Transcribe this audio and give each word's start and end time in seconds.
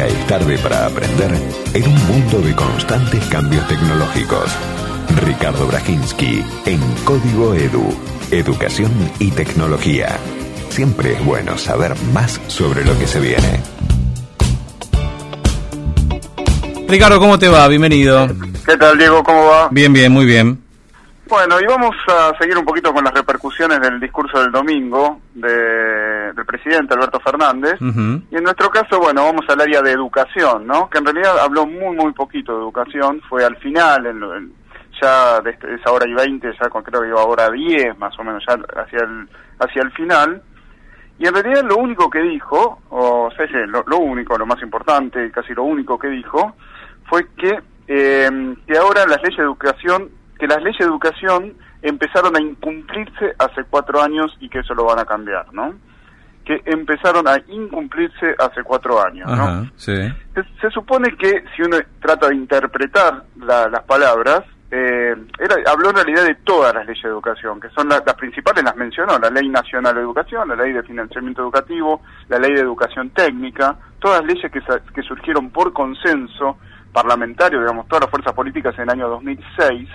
Nunca 0.00 0.14
es 0.14 0.26
tarde 0.26 0.58
para 0.58 0.86
aprender 0.86 1.30
en 1.74 1.82
un 1.86 2.06
mundo 2.06 2.40
de 2.40 2.54
constantes 2.54 3.22
cambios 3.26 3.68
tecnológicos. 3.68 4.50
Ricardo 5.26 5.66
Brajinski 5.66 6.42
en 6.64 6.80
Código 7.04 7.54
Edu, 7.54 7.94
Educación 8.30 8.90
y 9.18 9.30
Tecnología. 9.30 10.16
Siempre 10.70 11.12
es 11.12 11.24
bueno 11.24 11.58
saber 11.58 11.94
más 12.14 12.40
sobre 12.46 12.82
lo 12.82 12.98
que 12.98 13.06
se 13.06 13.20
viene. 13.20 13.60
Ricardo, 16.88 17.18
¿cómo 17.18 17.38
te 17.38 17.48
va? 17.48 17.68
Bienvenido. 17.68 18.26
¿Qué 18.64 18.78
tal, 18.78 18.96
Diego? 18.96 19.22
¿Cómo 19.22 19.44
va? 19.48 19.68
Bien, 19.70 19.92
bien, 19.92 20.10
muy 20.10 20.24
bien. 20.24 20.69
Bueno, 21.30 21.60
y 21.60 21.64
vamos 21.64 21.94
a 22.08 22.36
seguir 22.40 22.58
un 22.58 22.64
poquito 22.64 22.92
con 22.92 23.04
las 23.04 23.14
repercusiones 23.14 23.80
del 23.80 24.00
discurso 24.00 24.42
del 24.42 24.50
domingo 24.50 25.20
de, 25.32 26.32
del 26.32 26.44
presidente 26.44 26.92
Alberto 26.94 27.20
Fernández. 27.20 27.76
Y 27.80 28.36
en 28.36 28.42
nuestro 28.42 28.68
caso, 28.68 28.98
bueno, 28.98 29.22
vamos 29.26 29.44
al 29.48 29.60
área 29.60 29.80
de 29.80 29.92
educación, 29.92 30.66
¿no? 30.66 30.90
Que 30.90 30.98
en 30.98 31.04
realidad 31.04 31.38
habló 31.38 31.66
muy, 31.66 31.94
muy 31.94 32.12
poquito 32.12 32.52
de 32.54 32.62
educación. 32.62 33.22
Fue 33.28 33.44
al 33.44 33.56
final, 33.58 34.06
en, 34.06 34.52
ya 35.00 35.40
de 35.40 35.50
este, 35.50 35.72
esa 35.72 35.92
hora 35.92 36.08
y 36.08 36.14
veinte, 36.14 36.52
ya 36.60 36.68
con, 36.68 36.82
creo 36.82 37.02
que 37.02 37.08
iba 37.08 37.22
a 37.22 37.26
hora 37.26 37.48
diez, 37.48 37.96
más 37.96 38.18
o 38.18 38.24
menos, 38.24 38.42
ya 38.48 38.54
hacia 38.82 38.98
el, 38.98 39.28
hacia 39.60 39.82
el 39.82 39.92
final. 39.92 40.42
Y 41.20 41.28
en 41.28 41.34
realidad 41.34 41.62
lo 41.62 41.76
único 41.76 42.10
que 42.10 42.22
dijo, 42.22 42.80
o 42.90 43.30
sea, 43.36 43.46
lo, 43.68 43.84
lo 43.86 43.98
único, 43.98 44.36
lo 44.36 44.46
más 44.46 44.60
importante, 44.62 45.30
casi 45.30 45.54
lo 45.54 45.62
único 45.62 45.96
que 45.96 46.08
dijo, 46.08 46.56
fue 47.08 47.28
que, 47.36 47.56
eh, 47.86 48.56
que 48.66 48.76
ahora 48.76 49.06
las 49.06 49.22
leyes 49.22 49.36
de 49.36 49.44
educación 49.44 50.10
que 50.40 50.46
las 50.46 50.62
leyes 50.62 50.78
de 50.78 50.86
educación 50.86 51.54
empezaron 51.82 52.34
a 52.34 52.40
incumplirse 52.40 53.34
hace 53.38 53.62
cuatro 53.68 54.02
años 54.02 54.34
y 54.40 54.48
que 54.48 54.60
eso 54.60 54.74
lo 54.74 54.84
van 54.86 54.98
a 54.98 55.04
cambiar, 55.04 55.52
¿no? 55.52 55.74
Que 56.44 56.62
empezaron 56.64 57.28
a 57.28 57.36
incumplirse 57.48 58.34
hace 58.38 58.62
cuatro 58.62 59.04
años, 59.04 59.30
¿no? 59.30 59.70
Se, 59.76 60.10
supone 60.72 61.14
que 61.16 61.44
si 61.54 61.62
uno 61.62 61.76
trata 62.00 62.28
de 62.28 62.36
interpretar 62.36 63.24
las 63.36 63.82
palabras, 63.82 64.40
eh, 64.70 65.14
habló 65.66 65.90
en 65.90 65.96
realidad 65.96 66.24
de 66.24 66.36
todas 66.36 66.72
las 66.74 66.86
leyes 66.86 67.02
de 67.02 67.10
educación, 67.10 67.60
que 67.60 67.68
son 67.70 67.88
las 67.88 68.14
principales, 68.14 68.64
las 68.64 68.76
mencionó, 68.76 69.18
la 69.18 69.28
Ley 69.28 69.48
Nacional 69.48 69.94
de 69.94 70.00
Educación, 70.00 70.48
la 70.48 70.56
Ley 70.56 70.72
de 70.72 70.82
Financiamiento 70.84 71.42
Educativo, 71.42 72.00
la 72.28 72.38
Ley 72.38 72.54
de 72.54 72.60
Educación 72.60 73.10
Técnica, 73.10 73.76
todas 73.98 74.24
leyes 74.24 74.50
que, 74.50 74.62
que 74.94 75.02
surgieron 75.02 75.50
por 75.50 75.72
consenso 75.74 76.56
parlamentario, 76.92 77.60
digamos, 77.60 77.86
todas 77.88 78.04
las 78.04 78.10
fuerzas 78.10 78.32
políticas 78.32 78.74
en 78.76 78.84
el 78.84 78.90
año 78.90 79.08
2006, 79.08 79.88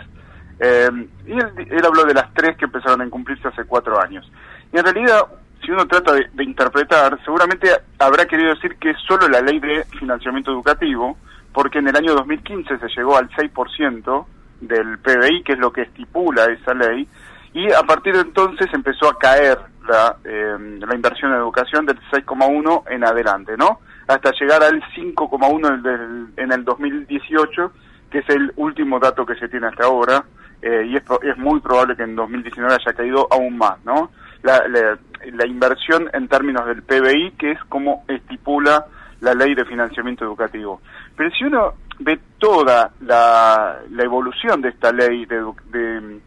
eh, 0.59 0.89
y 1.25 1.33
él, 1.33 1.85
habló 1.85 2.05
de 2.05 2.13
las 2.13 2.33
tres 2.33 2.55
que 2.57 2.65
empezaron 2.65 3.01
a 3.01 3.05
incumplirse 3.05 3.47
hace 3.47 3.65
cuatro 3.65 4.01
años. 4.01 4.29
Y 4.71 4.77
en 4.77 4.83
realidad, 4.83 5.25
si 5.63 5.71
uno 5.71 5.85
trata 5.85 6.13
de, 6.13 6.43
interpretar, 6.43 7.19
seguramente 7.23 7.69
habrá 7.99 8.25
querido 8.25 8.53
decir 8.53 8.75
que 8.77 8.91
es 8.91 8.97
solo 9.07 9.27
la 9.27 9.41
ley 9.41 9.59
de 9.59 9.83
financiamiento 9.99 10.51
educativo, 10.51 11.17
porque 11.53 11.79
en 11.79 11.87
el 11.87 11.95
año 11.95 12.13
2015 12.13 12.77
se 12.79 12.87
llegó 12.95 13.17
al 13.17 13.29
6% 13.29 14.25
del 14.61 14.99
PBI, 14.99 15.43
que 15.43 15.53
es 15.53 15.59
lo 15.59 15.71
que 15.71 15.83
estipula 15.83 16.45
esa 16.45 16.73
ley, 16.73 17.07
y 17.53 17.71
a 17.71 17.83
partir 17.83 18.13
de 18.13 18.21
entonces 18.21 18.67
empezó 18.73 19.09
a 19.09 19.17
caer 19.17 19.57
la, 19.87 20.17
eh, 20.23 20.57
la 20.79 20.95
inversión 20.95 21.31
en 21.31 21.37
educación 21.37 21.85
del 21.85 21.99
6,1 22.11 22.83
en 22.89 23.05
adelante, 23.05 23.55
¿no? 23.57 23.79
Hasta 24.07 24.31
llegar 24.31 24.61
al 24.63 24.81
5,1 24.93 26.31
en 26.37 26.51
el 26.51 26.65
2018, 26.65 27.71
que 28.11 28.19
es 28.19 28.29
el 28.29 28.51
último 28.57 28.99
dato 28.99 29.25
que 29.25 29.35
se 29.35 29.47
tiene 29.47 29.67
hasta 29.67 29.85
ahora, 29.85 30.23
eh, 30.61 30.85
y 30.87 30.95
es, 30.95 31.03
es, 31.21 31.37
muy 31.37 31.59
probable 31.59 31.95
que 31.95 32.03
en 32.03 32.15
2019 32.15 32.73
haya 32.73 32.93
caído 32.93 33.27
aún 33.31 33.57
más, 33.57 33.77
¿no? 33.85 34.11
La, 34.43 35.47
inversión 35.47 36.09
en 36.13 36.27
términos 36.27 36.65
del 36.67 36.83
PBI, 36.83 37.31
que 37.31 37.51
es 37.51 37.63
como 37.65 38.03
estipula 38.07 38.85
la 39.21 39.33
ley 39.33 39.55
de 39.55 39.65
financiamiento 39.65 40.23
educativo. 40.23 40.81
Pero 41.15 41.31
si 41.31 41.45
uno 41.45 41.73
ve 41.99 42.19
toda 42.37 42.91
la, 43.01 43.79
evolución 43.97 44.61
de 44.61 44.69
esta 44.69 44.91
ley 44.91 45.25
de, 45.25 46.19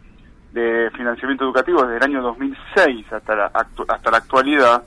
de, 0.51 0.91
financiamiento 0.91 1.45
educativo 1.45 1.83
desde 1.83 1.97
el 1.97 2.03
año 2.03 2.21
2006 2.21 3.13
hasta 3.13 3.35
la, 3.35 3.45
hasta 3.45 4.11
la 4.11 4.17
actualidad, 4.17 4.83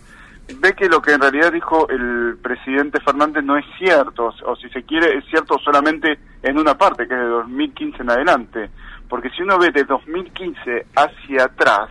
ve 0.58 0.74
que 0.74 0.88
lo 0.88 1.00
que 1.00 1.12
en 1.12 1.20
realidad 1.20 1.52
dijo 1.52 1.88
el 1.88 2.36
presidente 2.42 3.00
Fernández 3.00 3.44
no 3.44 3.56
es 3.56 3.64
cierto, 3.78 4.34
o 4.44 4.56
si 4.56 4.68
se 4.70 4.82
quiere, 4.82 5.16
es 5.16 5.24
cierto 5.26 5.58
solamente 5.58 6.18
en 6.42 6.58
una 6.58 6.76
parte, 6.76 7.06
que 7.06 7.14
es 7.14 7.20
de 7.20 7.26
2015 7.26 8.02
en 8.02 8.10
adelante 8.10 8.70
porque 9.12 9.28
si 9.28 9.42
uno 9.42 9.58
ve 9.58 9.70
de 9.70 9.84
2015 9.84 10.86
hacia 10.96 11.44
atrás, 11.44 11.90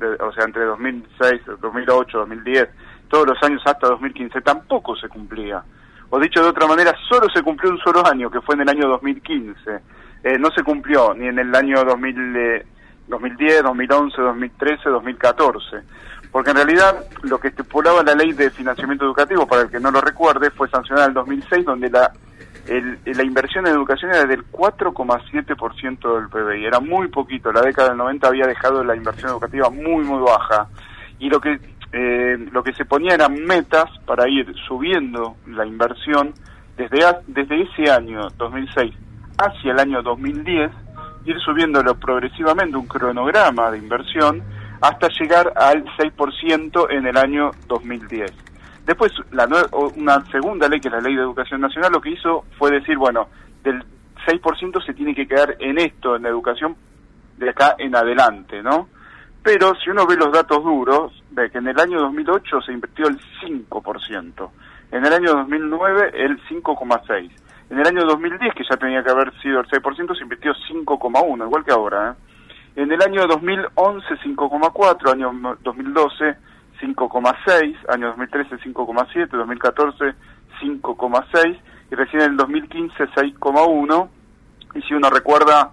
o 0.00 0.32
sea, 0.32 0.44
entre 0.46 0.64
2006, 0.64 1.42
2008, 1.60 2.18
2010, 2.20 2.68
todos 3.08 3.26
los 3.26 3.42
años 3.42 3.60
hasta 3.66 3.88
2015, 3.88 4.40
tampoco 4.40 4.96
se 4.96 5.06
cumplía. 5.06 5.62
O 6.08 6.18
dicho 6.18 6.42
de 6.42 6.48
otra 6.48 6.66
manera, 6.66 6.94
solo 7.10 7.28
se 7.28 7.42
cumplió 7.42 7.72
un 7.72 7.78
solo 7.80 8.02
año, 8.06 8.30
que 8.30 8.40
fue 8.40 8.54
en 8.54 8.62
el 8.62 8.70
año 8.70 8.88
2015. 8.88 9.54
Eh, 10.24 10.38
no 10.38 10.48
se 10.56 10.62
cumplió 10.62 11.12
ni 11.12 11.26
en 11.26 11.40
el 11.40 11.54
año 11.54 11.84
2000, 11.84 12.64
2010, 13.06 13.64
2011, 13.64 14.22
2013, 14.22 14.88
2014. 14.88 15.76
Porque 16.30 16.52
en 16.52 16.56
realidad 16.56 17.04
lo 17.24 17.38
que 17.38 17.48
estipulaba 17.48 18.02
la 18.02 18.14
ley 18.14 18.32
de 18.32 18.50
financiamiento 18.50 19.04
educativo, 19.04 19.46
para 19.46 19.64
el 19.64 19.70
que 19.70 19.78
no 19.78 19.90
lo 19.90 20.00
recuerde, 20.00 20.50
fue 20.50 20.70
sancionada 20.70 21.04
en 21.04 21.10
el 21.10 21.14
2006, 21.16 21.66
donde 21.66 21.90
la 21.90 22.10
el, 22.66 22.98
la 23.04 23.22
inversión 23.22 23.66
en 23.66 23.74
educación 23.74 24.12
era 24.12 24.24
del 24.24 24.44
4,7% 24.50 26.14
del 26.16 26.28
PBI, 26.28 26.66
era 26.66 26.80
muy 26.80 27.08
poquito, 27.08 27.52
la 27.52 27.62
década 27.62 27.88
del 27.88 27.98
90 27.98 28.28
había 28.28 28.46
dejado 28.46 28.84
la 28.84 28.96
inversión 28.96 29.30
educativa 29.30 29.70
muy, 29.70 30.04
muy 30.04 30.22
baja, 30.22 30.68
y 31.18 31.28
lo 31.28 31.40
que, 31.40 31.58
eh, 31.92 32.36
lo 32.50 32.62
que 32.62 32.72
se 32.74 32.84
ponía 32.84 33.14
eran 33.14 33.34
metas 33.44 33.86
para 34.06 34.28
ir 34.28 34.52
subiendo 34.66 35.36
la 35.46 35.66
inversión 35.66 36.32
desde, 36.76 37.00
desde 37.26 37.62
ese 37.62 37.90
año 37.90 38.28
2006 38.38 38.94
hacia 39.38 39.72
el 39.72 39.78
año 39.78 40.02
2010, 40.02 40.70
ir 41.24 41.38
subiéndolo 41.40 41.94
progresivamente, 41.98 42.76
un 42.76 42.86
cronograma 42.86 43.70
de 43.70 43.78
inversión, 43.78 44.42
hasta 44.80 45.08
llegar 45.08 45.52
al 45.56 45.84
6% 45.96 46.86
en 46.90 47.06
el 47.06 47.16
año 47.16 47.50
2010. 47.68 48.32
Después, 48.84 49.12
la 49.30 49.48
una 49.96 50.24
segunda 50.26 50.68
ley, 50.68 50.80
que 50.80 50.88
es 50.88 50.94
la 50.94 51.00
Ley 51.00 51.14
de 51.14 51.22
Educación 51.22 51.60
Nacional, 51.60 51.92
lo 51.92 52.00
que 52.00 52.10
hizo 52.10 52.44
fue 52.58 52.70
decir, 52.70 52.98
bueno, 52.98 53.28
del 53.62 53.84
6% 54.26 54.84
se 54.84 54.94
tiene 54.94 55.14
que 55.14 55.26
quedar 55.26 55.56
en 55.60 55.78
esto, 55.78 56.16
en 56.16 56.22
la 56.22 56.28
educación, 56.28 56.76
de 57.36 57.50
acá 57.50 57.76
en 57.78 57.94
adelante, 57.94 58.62
¿no? 58.62 58.88
Pero 59.42 59.74
si 59.76 59.90
uno 59.90 60.06
ve 60.06 60.16
los 60.16 60.32
datos 60.32 60.62
duros, 60.62 61.12
ve 61.30 61.50
que 61.50 61.58
en 61.58 61.68
el 61.68 61.78
año 61.78 62.00
2008 62.00 62.62
se 62.62 62.72
invirtió 62.72 63.06
el 63.08 63.18
5%, 63.40 64.50
en 64.92 65.04
el 65.04 65.12
año 65.12 65.32
2009 65.32 66.12
el 66.14 66.40
5,6%, 66.48 67.30
en 67.70 67.78
el 67.78 67.86
año 67.86 68.04
2010, 68.04 68.54
que 68.54 68.64
ya 68.68 68.76
tenía 68.76 69.02
que 69.02 69.10
haber 69.10 69.32
sido 69.40 69.60
el 69.60 69.66
6%, 69.66 70.16
se 70.16 70.22
invirtió 70.22 70.52
5,1%, 70.52 71.46
igual 71.46 71.64
que 71.64 71.72
ahora, 71.72 72.10
¿eh? 72.10 72.32
En 72.74 72.90
el 72.90 73.02
año 73.02 73.26
2011 73.26 74.06
5,4, 74.24 75.12
año 75.12 75.56
2012 75.62 76.36
5,6, 76.82 77.76
año 77.88 78.08
2013 78.08 78.56
5,7, 78.56 79.28
2014 79.28 80.14
5,6 80.60 81.58
y 81.90 81.94
recién 81.94 82.22
en 82.22 82.30
el 82.32 82.36
2015 82.36 83.04
6,1 83.04 84.08
y 84.74 84.82
si 84.82 84.94
uno 84.94 85.10
recuerda 85.10 85.70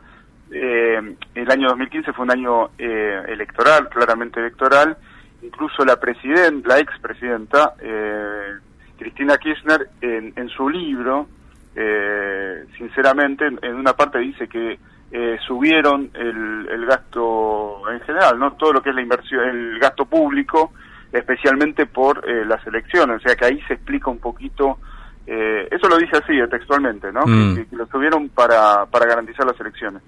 eh, 0.51 1.15
el 1.35 1.51
año 1.51 1.69
2015 1.69 2.13
fue 2.13 2.25
un 2.25 2.31
año 2.31 2.69
eh, 2.77 3.23
electoral, 3.27 3.89
claramente 3.89 4.39
electoral, 4.39 4.97
incluso 5.41 5.85
la 5.85 5.99
presidenta, 5.99 6.69
la 6.69 6.79
expresidenta 6.79 7.73
eh, 7.79 8.53
Cristina 8.97 9.37
Kirchner 9.37 9.89
en, 10.01 10.33
en 10.35 10.49
su 10.49 10.69
libro, 10.69 11.27
eh, 11.75 12.65
sinceramente, 12.77 13.45
en, 13.45 13.75
una 13.75 13.93
parte 13.93 14.19
dice 14.19 14.47
que 14.47 14.79
eh, 15.11 15.37
subieron 15.47 16.09
el, 16.13 16.67
el 16.69 16.85
gasto 16.85 17.89
en 17.89 18.01
general, 18.01 18.37
no 18.37 18.53
todo 18.53 18.73
lo 18.73 18.81
que 18.81 18.89
es 18.89 18.95
la 18.95 19.01
inversión, 19.01 19.43
el 19.47 19.79
gasto 19.79 20.05
público 20.05 20.73
especialmente 21.11 21.85
por 21.85 22.23
eh, 22.27 22.45
las 22.45 22.65
elecciones, 22.67 23.17
o 23.17 23.19
sea 23.19 23.35
que 23.35 23.45
ahí 23.45 23.61
se 23.67 23.73
explica 23.73 24.09
un 24.09 24.19
poquito, 24.19 24.77
eh, 25.25 25.67
eso 25.71 25.87
lo 25.87 25.97
dice 25.97 26.17
así 26.17 26.33
eh, 26.37 26.47
textualmente, 26.47 27.11
¿no? 27.11 27.21
Mm. 27.25 27.55
Que, 27.55 27.75
lo 27.75 27.87
tuvieron 27.87 28.29
para, 28.29 28.85
para 28.85 29.07
garantizar 29.07 29.45
las 29.45 29.59
elecciones. 29.59 30.01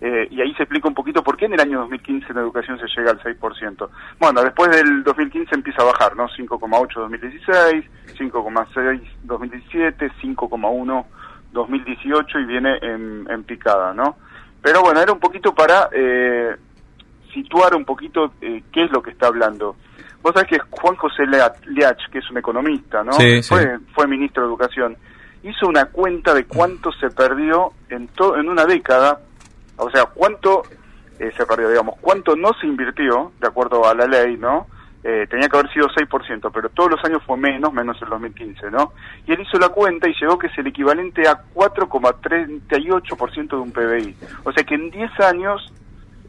y 0.00 0.40
ahí 0.40 0.54
se 0.54 0.62
explica 0.62 0.88
un 0.88 0.94
poquito 0.94 1.22
por 1.22 1.36
qué 1.36 1.46
en 1.46 1.54
el 1.54 1.60
año 1.60 1.80
2015 1.80 2.30
en 2.30 2.38
educación 2.38 2.78
se 2.78 2.86
llega 2.86 3.10
al 3.10 3.20
6%. 3.20 3.88
Bueno, 4.18 4.42
después 4.42 4.70
del 4.70 5.02
2015 5.02 5.54
empieza 5.54 5.82
a 5.82 5.86
bajar, 5.86 6.16
¿no? 6.16 6.28
5,8 6.28 6.94
2016, 6.94 7.84
5,6 8.18 9.00
2017, 9.24 10.10
5,1 10.22 11.04
2018 11.52 12.38
y 12.38 12.44
viene 12.44 12.78
en, 12.82 13.26
en, 13.30 13.44
picada, 13.44 13.94
¿no? 13.94 14.16
Pero 14.62 14.82
bueno, 14.82 15.00
era 15.00 15.12
un 15.12 15.20
poquito 15.20 15.54
para 15.54 15.88
situar 17.32 17.74
un 17.74 17.84
poquito 17.84 18.32
qué 18.40 18.84
es 18.84 18.90
lo 18.90 19.02
que 19.02 19.10
está 19.10 19.28
hablando. 19.28 19.76
Vos 20.26 20.34
sabés 20.34 20.48
que 20.48 20.58
Juan 20.70 20.96
José 20.96 21.24
Leach, 21.24 22.10
que 22.10 22.18
es 22.18 22.28
un 22.32 22.38
economista, 22.38 23.04
¿no? 23.04 23.12
fue, 23.12 23.78
fue 23.94 24.08
ministro 24.08 24.42
de 24.42 24.48
Educación, 24.48 24.96
hizo 25.44 25.68
una 25.68 25.84
cuenta 25.84 26.34
de 26.34 26.46
cuánto 26.46 26.90
se 26.90 27.10
perdió 27.10 27.74
en, 27.88 28.10
en 28.36 28.48
una 28.48 28.64
década, 28.64 29.20
o 29.76 29.88
sea, 29.88 30.06
cuánto 30.06 30.64
eh, 31.20 31.30
se 31.36 31.46
perdió, 31.46 31.68
digamos, 31.68 31.94
cuánto 32.00 32.34
no 32.34 32.50
se 32.60 32.66
invirtió, 32.66 33.30
de 33.40 33.46
acuerdo 33.46 33.86
a 33.86 33.94
la 33.94 34.08
ley, 34.08 34.36
¿no? 34.36 34.66
eh, 35.04 35.28
tenía 35.30 35.48
que 35.48 35.56
haber 35.56 35.72
sido 35.72 35.86
6%, 35.86 36.50
pero 36.52 36.68
todos 36.70 36.90
los 36.90 37.04
años 37.04 37.22
fue 37.24 37.36
menos, 37.36 37.72
menos 37.72 37.96
el 38.02 38.08
2015, 38.08 38.72
¿no? 38.72 38.92
Y 39.24 39.32
él 39.32 39.42
hizo 39.42 39.56
la 39.56 39.68
cuenta 39.68 40.08
y 40.08 40.14
llegó 40.20 40.36
que 40.36 40.48
es 40.48 40.58
el 40.58 40.66
equivalente 40.66 41.28
a 41.28 41.44
4,38% 41.54 43.48
de 43.48 43.56
un 43.56 43.70
PBI. 43.70 44.16
O 44.42 44.50
sea 44.50 44.64
que 44.64 44.74
en 44.74 44.90
10 44.90 45.20
años 45.20 45.72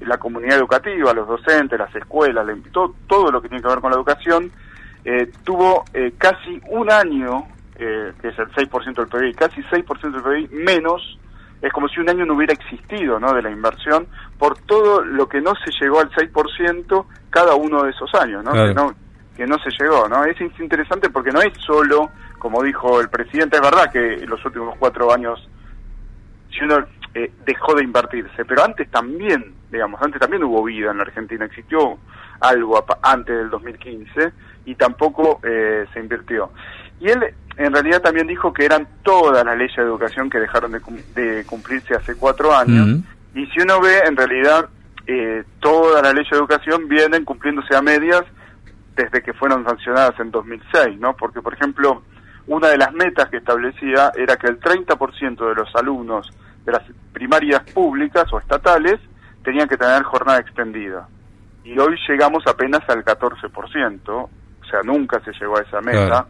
la 0.01 0.17
comunidad 0.17 0.57
educativa, 0.57 1.13
los 1.13 1.27
docentes, 1.27 1.77
las 1.77 1.93
escuelas, 1.95 2.45
todo, 2.71 2.95
todo 3.07 3.31
lo 3.31 3.41
que 3.41 3.49
tiene 3.49 3.61
que 3.61 3.69
ver 3.69 3.79
con 3.79 3.91
la 3.91 3.97
educación, 3.97 4.51
eh, 5.05 5.31
tuvo 5.43 5.85
eh, 5.93 6.13
casi 6.17 6.61
un 6.69 6.91
año, 6.91 7.47
que 7.75 8.27
es 8.27 8.39
el 8.39 8.49
6% 8.53 8.95
del 8.95 9.07
PBI, 9.07 9.33
casi 9.35 9.61
6% 9.61 10.11
del 10.11 10.21
PBI 10.21 10.47
menos 10.63 11.17
es 11.61 11.73
como 11.73 11.87
si 11.87 11.99
un 11.99 12.09
año 12.09 12.25
no 12.25 12.35
hubiera 12.35 12.53
existido 12.53 13.19
¿no? 13.19 13.33
de 13.33 13.41
la 13.41 13.49
inversión 13.49 14.07
por 14.37 14.57
todo 14.59 15.03
lo 15.03 15.27
que 15.27 15.41
no 15.41 15.53
se 15.55 15.71
llegó 15.81 15.99
al 15.99 16.11
6% 16.11 17.05
cada 17.29 17.55
uno 17.55 17.83
de 17.83 17.91
esos 17.91 18.13
años, 18.13 18.43
¿no? 18.43 18.51
Que, 18.51 18.73
¿no? 18.73 18.93
que 19.35 19.45
no 19.47 19.57
se 19.59 19.69
llegó. 19.79 20.07
¿no? 20.07 20.23
Es 20.25 20.39
interesante 20.59 21.09
porque 21.09 21.31
no 21.31 21.41
es 21.41 21.53
solo, 21.65 22.09
como 22.37 22.61
dijo 22.61 23.01
el 23.01 23.09
presidente, 23.09 23.57
es 23.57 23.61
verdad 23.61 23.91
que 23.91 24.15
en 24.23 24.29
los 24.29 24.43
últimos 24.45 24.75
cuatro 24.77 25.11
años 25.11 25.47
si 26.51 26.63
uno 26.63 26.77
eh, 27.13 27.31
dejó 27.45 27.75
de 27.75 27.83
invertirse, 27.83 28.45
pero 28.45 28.63
antes 28.63 28.89
también, 28.91 29.53
digamos, 29.71 30.01
antes 30.01 30.19
también 30.19 30.43
hubo 30.43 30.63
vida 30.63 30.91
en 30.91 30.97
la 30.97 31.03
Argentina, 31.03 31.45
existió 31.45 31.97
algo 32.39 32.85
antes 33.01 33.35
del 33.35 33.49
2015 33.49 34.31
y 34.65 34.75
tampoco 34.75 35.39
eh, 35.43 35.85
se 35.93 35.99
invirtió. 35.99 36.51
Y 36.99 37.09
él 37.09 37.33
en 37.57 37.73
realidad 37.73 38.01
también 38.01 38.27
dijo 38.27 38.53
que 38.53 38.65
eran 38.65 38.87
todas 39.03 39.43
las 39.43 39.57
leyes 39.57 39.75
de 39.75 39.83
educación 39.83 40.29
que 40.29 40.39
dejaron 40.39 40.71
de, 40.71 41.45
cumplirse 41.45 41.95
hace 41.95 42.15
cuatro 42.15 42.55
años. 42.55 42.99
Y 43.33 43.45
si 43.47 43.61
uno 43.61 43.81
ve, 43.81 43.99
en 44.05 44.15
realidad, 44.15 44.69
eh, 45.07 45.43
todas 45.59 46.03
las 46.03 46.13
leyes 46.13 46.29
de 46.29 46.37
educación 46.37 46.87
vienen 46.87 47.25
cumpliéndose 47.25 47.75
a 47.75 47.81
medias 47.81 48.23
desde 48.95 49.21
que 49.21 49.33
fueron 49.33 49.63
sancionadas 49.63 50.19
en 50.19 50.31
2006, 50.31 50.99
¿no? 50.99 51.15
Porque, 51.15 51.41
por 51.41 51.53
ejemplo, 51.53 52.03
una 52.47 52.69
de 52.69 52.77
las 52.77 52.93
metas 52.93 53.29
que 53.29 53.37
establecía 53.37 54.11
era 54.15 54.37
que 54.37 54.47
el 54.47 54.59
30% 54.59 55.49
de 55.49 55.55
los 55.55 55.75
alumnos 55.75 56.31
de 56.67 56.73
las 56.73 56.83
primarias 57.13 57.61
públicas 57.71 58.25
o 58.31 58.39
estatales 58.39 58.99
tenían 59.41 59.69
que 59.69 59.77
tener 59.77 60.03
jornada 60.03 60.39
extendida. 60.39 61.07
Y 61.63 61.79
hoy 61.79 61.97
llegamos 62.07 62.43
apenas 62.45 62.81
al 62.89 63.03
14%, 63.05 64.09
o 64.09 64.29
sea, 64.69 64.81
nunca 64.83 65.21
se 65.21 65.31
llegó 65.39 65.57
a 65.57 65.61
esa 65.61 65.79
meta. 65.79 66.27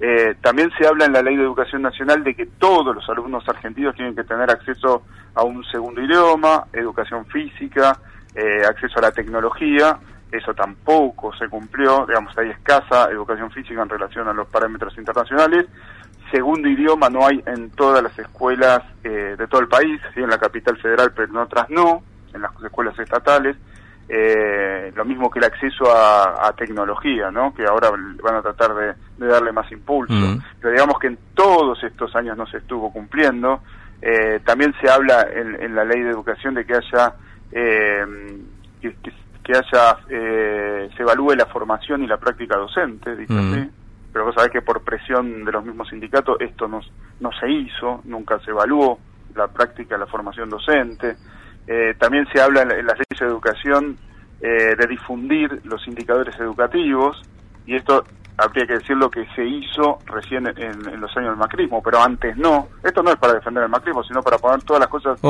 Eh, 0.00 0.36
también 0.40 0.70
se 0.78 0.86
habla 0.86 1.06
en 1.06 1.12
la 1.12 1.22
Ley 1.22 1.36
de 1.36 1.42
Educación 1.42 1.82
Nacional 1.82 2.22
de 2.22 2.34
que 2.34 2.46
todos 2.46 2.94
los 2.94 3.08
alumnos 3.08 3.42
argentinos 3.48 3.96
tienen 3.96 4.14
que 4.14 4.22
tener 4.22 4.48
acceso 4.50 5.02
a 5.34 5.42
un 5.42 5.64
segundo 5.64 6.00
idioma, 6.00 6.66
educación 6.72 7.26
física, 7.26 7.98
eh, 8.36 8.64
acceso 8.64 9.00
a 9.00 9.02
la 9.02 9.12
tecnología. 9.12 9.98
Eso 10.30 10.54
tampoco 10.54 11.34
se 11.36 11.48
cumplió, 11.48 12.06
digamos, 12.06 12.36
hay 12.38 12.50
escasa 12.50 13.10
educación 13.10 13.50
física 13.50 13.82
en 13.82 13.88
relación 13.88 14.28
a 14.28 14.32
los 14.32 14.46
parámetros 14.46 14.96
internacionales. 14.96 15.66
Segundo 16.32 16.68
idioma 16.68 17.08
no 17.08 17.26
hay 17.26 17.42
en 17.46 17.70
todas 17.70 18.02
las 18.02 18.18
escuelas 18.18 18.82
eh, 19.04 19.36
de 19.38 19.46
todo 19.46 19.60
el 19.60 19.68
país, 19.68 20.00
sí 20.14 20.20
en 20.20 20.30
la 20.30 20.38
capital 20.38 20.76
federal, 20.78 21.12
pero 21.14 21.28
en 21.28 21.36
otras 21.36 21.70
no, 21.70 22.02
en 22.34 22.42
las 22.42 22.50
escuelas 22.64 22.98
estatales 22.98 23.56
eh, 24.08 24.92
lo 24.94 25.04
mismo 25.04 25.30
que 25.30 25.38
el 25.38 25.46
acceso 25.46 25.84
a, 25.90 26.52
tecnología, 26.56 27.30
¿no? 27.30 27.54
que 27.54 27.64
ahora 27.64 27.90
van 28.22 28.36
a 28.36 28.42
tratar 28.42 28.74
de, 28.74 29.26
darle 29.26 29.52
más 29.52 29.70
impulso. 29.72 30.12
Mm. 30.12 30.38
Pero 30.60 30.72
digamos 30.72 30.98
que 30.98 31.06
en 31.08 31.18
todos 31.34 31.82
estos 31.82 32.14
años 32.14 32.36
no 32.36 32.46
se 32.46 32.58
estuvo 32.58 32.92
cumpliendo. 32.92 33.62
Eh, 34.02 34.40
también 34.44 34.74
se 34.80 34.90
habla 34.90 35.26
en, 35.32 35.74
la 35.74 35.84
ley 35.84 36.02
de 36.02 36.10
educación 36.10 36.54
de 36.54 36.66
que 36.66 36.74
haya 36.74 37.14
eh, 37.52 38.04
que, 38.80 39.52
haya 39.52 39.96
eh, 40.10 40.90
se 40.94 41.02
evalúe 41.02 41.34
la 41.34 41.46
formación 41.46 42.02
y 42.04 42.06
la 42.06 42.18
práctica 42.18 42.58
docente, 42.58 43.16
dice 43.16 43.32
mm. 43.32 43.52
así. 43.52 43.70
Pero 44.12 44.26
vos 44.26 44.34
sabés 44.34 44.50
que 44.50 44.62
por 44.62 44.82
presión 44.82 45.44
de 45.44 45.52
los 45.52 45.64
mismos 45.64 45.88
sindicatos 45.88 46.36
esto 46.40 46.68
no, 46.68 46.80
no 47.20 47.30
se 47.32 47.50
hizo, 47.50 48.00
nunca 48.04 48.38
se 48.40 48.50
evaluó 48.50 48.98
la 49.34 49.48
práctica, 49.48 49.96
la 49.96 50.06
formación 50.06 50.50
docente. 50.50 51.16
Eh, 51.66 51.94
también 51.98 52.26
se 52.32 52.40
habla 52.40 52.62
en, 52.62 52.68
las 52.86 52.98
leyes 52.98 53.20
de 53.20 53.26
educación 53.26 53.96
eh, 54.40 54.74
de 54.76 54.86
difundir 54.86 55.60
los 55.64 55.86
indicadores 55.86 56.38
educativos 56.38 57.22
y 57.66 57.76
esto 57.76 58.04
habría 58.36 58.66
que 58.66 58.74
decir 58.74 58.96
lo 58.96 59.10
que 59.10 59.24
se 59.36 59.44
hizo 59.44 59.98
recién 60.06 60.46
en, 60.46 61.00
los 61.00 61.16
años 61.16 61.30
del 61.30 61.36
macrismo, 61.36 61.82
pero 61.82 62.02
antes 62.02 62.36
no. 62.36 62.68
Esto 62.82 63.02
no 63.02 63.10
es 63.10 63.16
para 63.16 63.34
defender 63.34 63.62
el 63.62 63.68
macrismo, 63.68 64.02
sino 64.02 64.22
para 64.22 64.38
poner 64.38 64.62
todas 64.64 64.80
las 64.80 64.88
cosas 64.88 65.20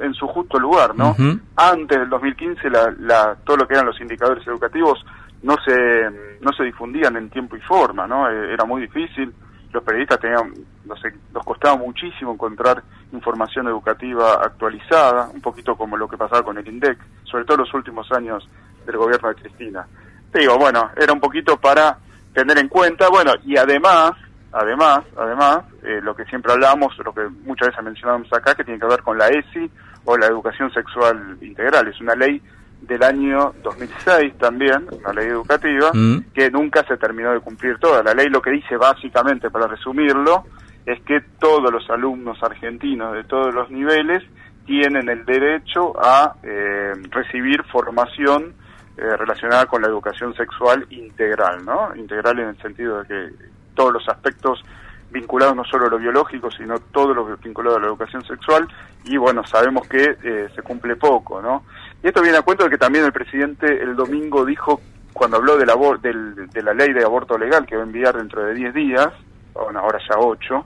En, 0.00 0.14
su, 0.14 0.26
justo 0.28 0.58
lugar, 0.58 0.94
¿no? 0.94 1.16
Antes 1.56 1.98
del 1.98 2.08
2015, 2.08 2.70
la, 2.70 2.94
la, 3.00 3.36
todo 3.44 3.58
lo 3.58 3.66
que 3.66 3.74
eran 3.74 3.86
los 3.86 4.00
indicadores 4.00 4.46
educativos 4.46 5.04
no 5.42 5.56
se 5.64 6.10
no 6.40 6.52
se 6.52 6.64
difundían 6.64 7.16
en 7.16 7.30
tiempo 7.30 7.56
y 7.56 7.60
forma, 7.60 8.06
¿no? 8.06 8.28
Eh, 8.30 8.52
era 8.52 8.64
muy 8.64 8.82
difícil 8.82 9.32
los 9.72 9.84
periodistas 9.84 10.20
tenían, 10.20 10.52
no 10.84 10.96
sé, 10.96 11.12
nos 11.32 11.44
costaba 11.44 11.76
muchísimo 11.76 12.32
encontrar 12.32 12.82
información 13.12 13.68
educativa 13.68 14.34
actualizada, 14.34 15.28
un 15.32 15.40
poquito 15.40 15.76
como 15.76 15.96
lo 15.96 16.08
que 16.08 16.16
pasaba 16.16 16.42
con 16.42 16.58
el 16.58 16.66
INDEC, 16.66 16.98
sobre 17.24 17.44
todo 17.44 17.58
los 17.58 17.74
últimos 17.74 18.10
años 18.12 18.48
del 18.84 18.96
gobierno 18.96 19.28
de 19.28 19.34
Cristina. 19.36 19.86
Digo, 20.32 20.58
bueno, 20.58 20.90
era 20.96 21.12
un 21.12 21.20
poquito 21.20 21.56
para 21.56 21.98
tener 22.34 22.58
en 22.58 22.68
cuenta, 22.68 23.08
bueno, 23.08 23.32
y 23.44 23.56
además, 23.56 24.12
además, 24.52 25.00
además, 25.16 25.60
eh, 25.82 26.00
lo 26.02 26.14
que 26.14 26.24
siempre 26.24 26.52
hablamos, 26.52 26.96
lo 27.04 27.12
que 27.12 27.28
muchas 27.44 27.68
veces 27.68 27.84
mencionamos 27.84 28.32
acá, 28.32 28.54
que 28.54 28.64
tiene 28.64 28.80
que 28.80 28.86
ver 28.86 29.02
con 29.02 29.18
la 29.18 29.28
ESI 29.28 29.70
o 30.04 30.16
la 30.16 30.26
educación 30.26 30.72
sexual 30.72 31.38
integral, 31.40 31.86
es 31.88 32.00
una 32.00 32.14
ley 32.14 32.42
del 32.80 33.02
año 33.02 33.54
2006 33.62 34.38
también, 34.38 34.86
una 34.90 35.12
ley 35.12 35.28
educativa, 35.28 35.90
mm. 35.92 36.32
que 36.34 36.50
nunca 36.50 36.84
se 36.86 36.96
terminó 36.96 37.32
de 37.32 37.40
cumplir 37.40 37.78
toda. 37.78 38.02
La 38.02 38.14
ley 38.14 38.28
lo 38.28 38.42
que 38.42 38.50
dice 38.50 38.76
básicamente, 38.76 39.50
para 39.50 39.66
resumirlo, 39.66 40.44
es 40.86 41.00
que 41.02 41.20
todos 41.38 41.70
los 41.72 41.88
alumnos 41.90 42.42
argentinos 42.42 43.12
de 43.14 43.24
todos 43.24 43.54
los 43.54 43.70
niveles 43.70 44.22
tienen 44.66 45.08
el 45.08 45.24
derecho 45.24 45.92
a 46.02 46.36
eh, 46.42 46.92
recibir 47.10 47.62
formación 47.64 48.54
eh, 48.96 49.16
relacionada 49.16 49.66
con 49.66 49.82
la 49.82 49.88
educación 49.88 50.34
sexual 50.34 50.86
integral, 50.90 51.64
¿no? 51.64 51.94
Integral 51.96 52.38
en 52.38 52.48
el 52.48 52.62
sentido 52.62 53.02
de 53.02 53.08
que 53.08 53.28
todos 53.74 53.92
los 53.92 54.08
aspectos 54.08 54.62
vinculados 55.10 55.56
no 55.56 55.64
solo 55.64 55.86
a 55.86 55.90
lo 55.90 55.98
biológico, 55.98 56.50
sino 56.50 56.78
todo 56.78 57.14
lo 57.14 57.36
vinculado 57.36 57.76
a 57.76 57.80
la 57.80 57.86
educación 57.86 58.24
sexual, 58.24 58.68
y 59.04 59.16
bueno, 59.16 59.44
sabemos 59.44 59.88
que 59.88 60.16
eh, 60.22 60.48
se 60.54 60.62
cumple 60.62 60.96
poco, 60.96 61.40
¿no? 61.42 61.64
Y 62.02 62.08
esto 62.08 62.22
viene 62.22 62.38
a 62.38 62.42
cuento 62.42 62.64
de 62.64 62.70
que 62.70 62.78
también 62.78 63.04
el 63.04 63.12
presidente 63.12 63.66
el 63.82 63.94
domingo 63.94 64.44
dijo, 64.44 64.80
cuando 65.12 65.36
habló 65.36 65.56
de 65.58 65.66
la, 65.66 65.74
de 65.74 66.62
la 66.62 66.72
ley 66.72 66.92
de 66.92 67.04
aborto 67.04 67.36
legal 67.36 67.66
que 67.66 67.76
va 67.76 67.82
a 67.82 67.86
enviar 67.86 68.16
dentro 68.16 68.44
de 68.44 68.54
10 68.54 68.74
días, 68.74 69.08
bueno, 69.52 69.80
ahora 69.80 69.98
ya 70.08 70.18
8, 70.18 70.64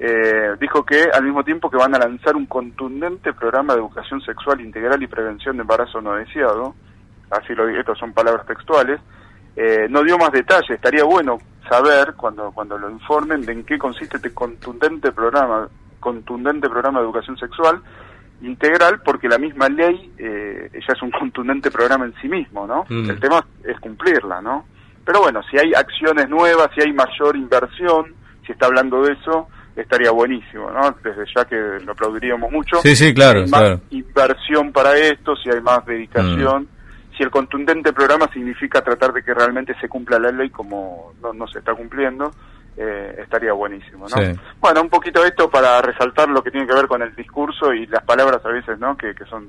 eh, 0.00 0.56
dijo 0.60 0.84
que 0.84 1.08
al 1.12 1.24
mismo 1.24 1.42
tiempo 1.42 1.68
que 1.68 1.76
van 1.76 1.94
a 1.94 1.98
lanzar 1.98 2.36
un 2.36 2.46
contundente 2.46 3.32
programa 3.32 3.74
de 3.74 3.80
educación 3.80 4.20
sexual 4.20 4.60
integral 4.60 5.02
y 5.02 5.08
prevención 5.08 5.56
de 5.56 5.62
embarazo 5.62 6.00
no 6.00 6.14
deseado, 6.14 6.74
así 7.30 7.54
lo 7.54 7.68
estos 7.68 7.98
son 7.98 8.12
palabras 8.12 8.46
textuales, 8.46 9.00
eh, 9.56 9.88
no 9.90 10.04
dio 10.04 10.16
más 10.16 10.30
detalles, 10.30 10.70
estaría 10.70 11.02
bueno 11.02 11.38
saber 11.68 12.14
cuando 12.14 12.52
cuando 12.52 12.78
lo 12.78 12.88
informen 12.88 13.42
de 13.42 13.52
en 13.52 13.64
qué 13.64 13.76
consiste 13.76 14.16
este 14.18 14.32
contundente 14.32 15.10
programa 15.10 15.68
contundente 15.98 16.68
programa 16.68 17.00
de 17.00 17.06
educación 17.06 17.36
sexual 17.36 17.82
integral 18.42 19.00
porque 19.04 19.28
la 19.28 19.38
misma 19.38 19.68
ley 19.68 20.12
eh, 20.18 20.70
ya 20.72 20.92
es 20.94 21.02
un 21.02 21.10
contundente 21.10 21.70
programa 21.70 22.04
en 22.04 22.14
sí 22.20 22.28
mismo, 22.28 22.66
¿no? 22.66 22.84
Mm. 22.88 23.10
El 23.10 23.20
tema 23.20 23.44
es 23.64 23.78
cumplirla, 23.80 24.40
¿no? 24.40 24.66
Pero 25.04 25.20
bueno, 25.20 25.40
si 25.50 25.58
hay 25.58 25.72
acciones 25.74 26.28
nuevas, 26.28 26.68
si 26.74 26.82
hay 26.82 26.92
mayor 26.92 27.36
inversión, 27.36 28.14
si 28.46 28.52
está 28.52 28.66
hablando 28.66 29.02
de 29.02 29.14
eso, 29.14 29.48
estaría 29.74 30.10
buenísimo, 30.10 30.70
¿no? 30.70 30.94
Desde 31.02 31.24
ya 31.34 31.44
que 31.44 31.56
lo 31.84 31.92
aplaudiríamos 31.92 32.50
mucho. 32.50 32.80
Sí, 32.82 32.94
sí, 32.94 33.14
claro. 33.14 33.46
Si 33.46 33.54
hay 33.54 33.70
más 33.70 33.80
inversión 33.90 34.72
para 34.72 34.96
esto, 34.96 35.34
si 35.36 35.50
hay 35.50 35.60
más 35.60 35.84
dedicación, 35.86 36.64
mm. 36.64 37.16
si 37.16 37.22
el 37.22 37.30
contundente 37.30 37.92
programa 37.92 38.28
significa 38.32 38.82
tratar 38.82 39.12
de 39.12 39.22
que 39.22 39.34
realmente 39.34 39.74
se 39.80 39.88
cumpla 39.88 40.18
la 40.18 40.30
ley 40.30 40.50
como 40.50 41.12
no, 41.22 41.32
no 41.32 41.46
se 41.48 41.58
está 41.58 41.74
cumpliendo, 41.74 42.30
eh, 42.76 43.16
estaría 43.22 43.52
buenísimo, 43.52 44.06
¿no? 44.08 44.16
Bueno, 44.60 44.82
un 44.82 44.88
poquito 44.88 45.24
esto 45.24 45.50
para 45.50 45.80
resaltar 45.82 46.28
lo 46.28 46.42
que 46.42 46.50
tiene 46.50 46.66
que 46.66 46.74
ver 46.74 46.86
con 46.86 47.02
el 47.02 47.14
discurso 47.14 47.72
y 47.72 47.86
las 47.86 48.04
palabras 48.04 48.44
a 48.44 48.48
veces, 48.48 48.78
¿no? 48.78 48.96
Que, 48.96 49.14
que 49.14 49.24
son 49.24 49.48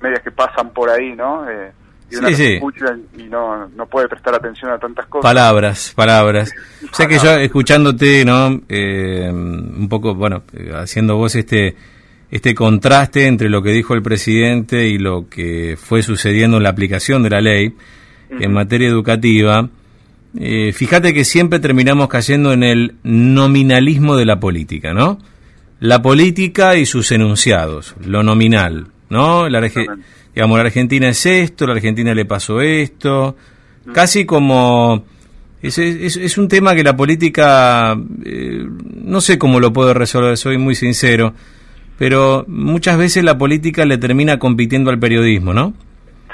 medias 0.00 0.22
que 0.22 0.30
pasan 0.30 0.70
por 0.70 0.90
ahí, 0.90 1.14
¿no? 1.14 1.48
Eh, 1.48 1.72
y 2.10 2.16
uno 2.16 2.28
escucha 2.28 2.96
y 3.16 3.24
no, 3.24 3.66
no 3.68 3.86
puede 3.86 4.08
prestar 4.08 4.34
atención 4.34 4.70
a 4.70 4.78
tantas 4.78 5.06
cosas. 5.06 5.22
Palabras, 5.22 5.92
palabras. 5.96 6.52
O 6.90 6.94
sea 6.94 7.06
que 7.06 7.18
yo 7.18 7.30
escuchándote, 7.30 8.24
¿no? 8.24 8.60
Eh, 8.68 9.28
un 9.28 9.88
poco, 9.88 10.14
bueno, 10.14 10.42
haciendo 10.74 11.16
vos 11.16 11.34
este 11.34 11.76
este 12.30 12.54
contraste 12.54 13.26
entre 13.26 13.48
lo 13.48 13.62
que 13.62 13.70
dijo 13.70 13.94
el 13.94 14.02
presidente 14.02 14.86
y 14.86 14.98
lo 14.98 15.28
que 15.28 15.76
fue 15.78 16.02
sucediendo 16.02 16.56
en 16.56 16.64
la 16.64 16.70
aplicación 16.70 17.22
de 17.22 17.30
la 17.30 17.40
ley 17.40 17.74
en 18.28 18.52
materia 18.52 18.88
educativa, 18.88 19.68
eh, 20.38 20.72
fíjate 20.72 21.14
que 21.14 21.24
siempre 21.24 21.60
terminamos 21.60 22.08
cayendo 22.08 22.52
en 22.52 22.62
el 22.62 22.94
nominalismo 23.02 24.16
de 24.16 24.26
la 24.26 24.38
política, 24.38 24.92
¿no? 24.92 25.18
La 25.80 26.02
política 26.02 26.76
y 26.76 26.86
sus 26.86 27.12
enunciados, 27.12 27.94
lo 28.04 28.22
nominal, 28.22 28.88
¿no? 29.08 29.48
La, 29.48 29.60
digamos, 29.60 30.58
la 30.58 30.64
Argentina 30.64 31.08
es 31.08 31.24
esto, 31.26 31.66
la 31.66 31.74
Argentina 31.74 32.14
le 32.14 32.24
pasó 32.24 32.60
esto, 32.60 33.36
casi 33.92 34.24
como... 34.24 35.04
Es, 35.62 35.78
es, 35.78 36.38
un 36.38 36.46
tema 36.46 36.76
que 36.76 36.84
la 36.84 36.96
política, 36.96 37.98
eh, 38.24 38.64
no 39.02 39.20
sé 39.20 39.36
cómo 39.36 39.58
lo 39.58 39.72
puedo 39.72 39.94
resolver, 39.94 40.36
soy 40.36 40.58
muy 40.58 40.76
sincero, 40.76 41.34
pero 41.98 42.44
muchas 42.46 42.98
veces 42.98 43.24
la 43.24 43.36
política 43.36 43.84
le 43.84 43.98
termina 43.98 44.38
compitiendo 44.38 44.90
al 44.90 45.00
periodismo, 45.00 45.54
¿no? 45.54 45.74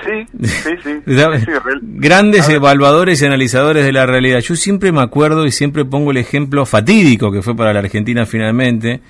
Sí, 0.05 0.47
sí, 0.47 0.71
sí. 0.83 1.03
Grandes 1.83 2.49
evaluadores 2.49 3.23
y 3.23 3.27
analizadores 3.27 3.85
de 3.85 3.93
la 3.93 4.07
realidad. 4.07 4.41
Yo 4.41 4.57
siempre 4.57 4.93
me 4.93 5.01
acuerdo 5.01 5.47
y 5.47 5.51
siempre 5.51 5.85
pongo 5.85 6.11
el 6.11 6.17
ejemplo 6.17 6.67
fatídico 6.67 7.31
que 7.31 7.43
fue 7.43 7.57
para 7.57 7.73
la 7.73 7.81
Argentina 7.81 8.27
finalmente 8.27 9.01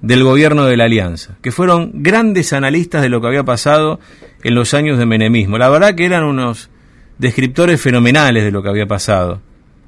del 0.00 0.22
gobierno 0.22 0.66
de 0.66 0.76
la 0.76 0.84
Alianza, 0.84 1.36
que 1.40 1.50
fueron 1.50 1.90
grandes 1.94 2.52
analistas 2.52 3.02
de 3.02 3.08
lo 3.08 3.20
que 3.20 3.28
había 3.28 3.44
pasado 3.44 4.00
en 4.42 4.54
los 4.54 4.74
años 4.74 4.98
de 4.98 5.06
menemismo. 5.06 5.56
La 5.56 5.70
verdad 5.70 5.94
que 5.94 6.04
eran 6.04 6.24
unos 6.24 6.70
descriptores 7.18 7.80
fenomenales 7.80 8.44
de 8.44 8.50
lo 8.50 8.62
que 8.62 8.68
había 8.68 8.86
pasado. 8.86 9.40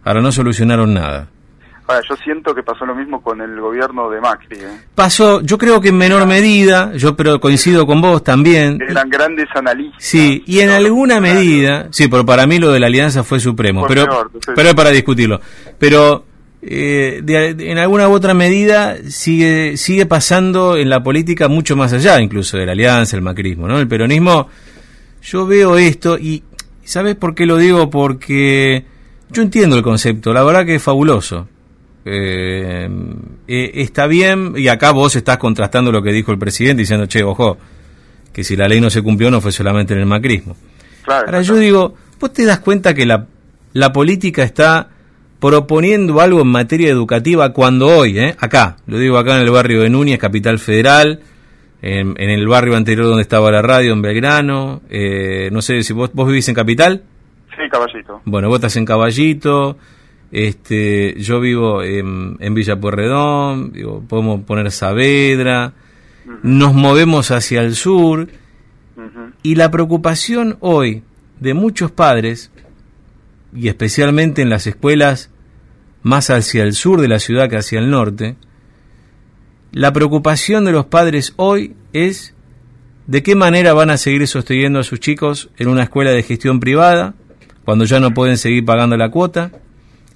Ahora 0.05 0.23
no 0.23 0.33
solucionaron 0.33 0.95
nada. 0.95 1.29
Ahora, 1.89 2.03
yo 2.09 2.17
siento 2.17 2.53
que 2.53 2.65
pasó 2.65 2.85
lo 2.85 2.97
mismo 2.97 3.23
con 3.23 3.41
el 3.41 3.61
gobierno 3.61 4.11
de 4.11 4.21
Macri. 4.21 4.59
¿eh? 4.59 4.81
Pasó, 4.95 5.41
yo 5.43 5.57
creo 5.57 5.81
que 5.81 5.91
en 5.91 5.97
menor 5.97 6.27
medida, 6.27 6.93
yo 6.97 7.15
pero 7.15 7.39
coincido 7.41 7.87
con 7.87 8.01
vos 8.01 8.25
también. 8.25 8.81
Eran 8.89 9.09
grandes 9.09 9.47
analistas. 9.55 10.03
Sí, 10.03 10.43
y 10.47 10.61
en 10.61 10.71
alguna 10.71 11.21
medida, 11.21 11.87
sí, 11.93 12.09
pero 12.09 12.27
para 12.27 12.45
mí 12.47 12.59
lo 12.59 12.73
de 12.73 12.81
la 12.81 12.89
alianza 12.89 13.23
fue 13.23 13.39
supremo, 13.39 13.87
pero, 13.87 14.31
pero 14.55 14.69
es 14.69 14.75
para 14.75 14.91
discutirlo. 14.91 15.41
Pero 15.79 16.25
eh, 16.61 17.23
en 17.25 17.79
alguna 17.79 18.09
u 18.09 18.13
otra 18.13 18.35
medida 18.35 18.97
sigue, 19.09 19.77
sigue 19.77 20.07
pasando 20.07 20.77
en 20.77 20.91
la 20.91 21.05
política 21.05 21.47
mucho 21.47 21.77
más 21.77 21.93
allá, 21.93 22.21
incluso 22.21 22.57
de 22.57 22.67
la 22.67 22.73
alianza, 22.73 23.15
el 23.15 23.23
macrismo, 23.23 23.69
¿no? 23.69 23.79
El 23.79 23.87
peronismo, 23.87 24.49
yo 25.23 25.47
veo 25.47 25.79
esto 25.79 26.19
y, 26.19 26.43
¿sabes 26.83 27.15
por 27.15 27.37
qué 27.37 27.47
lo 27.47 27.59
digo? 27.59 27.91
Porque 27.91 28.85
yo 29.31 29.43
entiendo 29.43 29.77
el 29.77 29.85
concepto, 29.85 30.33
la 30.33 30.43
verdad 30.43 30.67
que 30.67 30.75
es 30.75 30.83
fabuloso 30.83 31.47
eh, 32.09 32.89
eh, 33.49 33.71
está 33.75 34.07
bien, 34.07 34.53
y 34.57 34.69
acá 34.69 34.93
vos 34.93 35.17
estás 35.17 35.39
contrastando 35.39 35.91
lo 35.91 36.03
que 36.03 36.13
dijo 36.13 36.31
el 36.31 36.39
presidente 36.39 36.83
diciendo, 36.83 37.07
che, 37.07 37.25
ojo, 37.25 37.59
que 38.33 38.45
si 38.45 38.55
la 38.55 38.69
ley 38.69 38.81
no 38.81 38.91
se 38.91 39.03
cumplió 39.03 39.31
no 39.31 39.41
fue 39.41 39.51
solamente 39.51 39.95
en 39.95 40.01
el 40.01 40.07
macrismo. 40.07 40.57
Ahora 41.07 41.43
yo 41.43 41.57
digo, 41.57 41.95
vos 42.21 42.33
te 42.33 42.45
das 42.45 42.61
cuenta 42.61 42.95
que 42.95 43.07
la, 43.07 43.27
la 43.73 43.93
política 43.93 44.45
está 44.45 44.89
proponiendo 45.41 46.21
algo 46.21 46.41
en 46.41 46.49
materia 46.49 46.89
educativa 46.89 47.53
cuando 47.53 47.89
hoy, 47.89 48.19
eh, 48.19 48.37
acá, 48.39 48.77
lo 48.87 48.99
digo 48.99 49.19
acá 49.19 49.37
en 49.37 49.43
el 49.43 49.51
barrio 49.51 49.83
de 49.83 49.91
Núñez, 49.91 50.19
capital 50.19 50.59
federal, 50.59 51.21
en, 51.83 52.17
el 52.19 52.47
barrio 52.49 52.77
anterior 52.77 53.07
donde 53.07 53.23
estaba 53.23 53.51
la 53.51 53.63
radio, 53.63 53.93
en 53.93 54.03
Belgrano, 54.03 54.83
eh, 54.89 55.51
no 55.53 55.61
sé 55.61 55.83
si 55.83 55.93
vos, 55.93 56.11
vos 56.13 56.27
vivís 56.27 56.49
en 56.49 56.55
capital. 56.55 57.03
Sí, 57.57 57.69
Caballito. 57.71 58.21
Bueno, 58.25 58.49
vos 58.49 58.57
estás 58.57 58.77
en 58.77 58.85
Caballito, 58.85 59.77
este, 60.37 61.15
yo 61.19 61.41
vivo 61.41 61.83
en, 61.83 62.37
en 62.41 62.53
Villa 62.53 62.79
Puerredón, 62.79 63.73
digo, 63.73 64.03
podemos 64.07 64.43
poner 64.43 64.71
Saavedra, 64.71 65.73
nos 66.43 66.75
movemos 66.75 67.31
hacia 67.31 67.63
el 67.63 67.75
sur. 67.75 68.29
Y 69.43 69.55
la 69.55 69.71
preocupación 69.71 70.59
hoy 70.61 71.03
de 71.41 71.55
muchos 71.55 71.91
padres, 71.91 72.51
y 73.55 73.69
especialmente 73.69 74.43
en 74.43 74.51
las 74.51 74.67
escuelas 74.67 75.31
más 76.03 76.29
hacia 76.29 76.65
el 76.65 76.75
sur 76.75 77.01
de 77.01 77.09
la 77.09 77.19
ciudad 77.19 77.49
que 77.49 77.57
hacia 77.57 77.79
el 77.79 77.89
norte, 77.89 78.37
la 79.73 79.95
preocupación 79.95 80.67
de 80.67 80.73
los 80.73 80.85
padres 80.85 81.33
hoy 81.37 81.77
es 81.95 82.35
de 83.07 83.23
qué 83.23 83.35
manera 83.35 83.73
van 83.73 83.89
a 83.89 83.97
seguir 83.97 84.27
sosteniendo 84.29 84.81
a 84.81 84.85
sus 84.85 85.01
chicos 85.01 85.49
en 85.57 85.69
una 85.69 85.85
escuela 85.85 86.11
de 86.11 86.23
gestión 86.23 86.61
privada, 86.61 87.15
cuando 87.65 87.87
ya 87.87 88.01
no 88.01 88.13
pueden 88.13 88.37
seguir 88.37 88.67
pagando 88.67 88.99
la 88.99 89.11
cuota, 89.11 89.51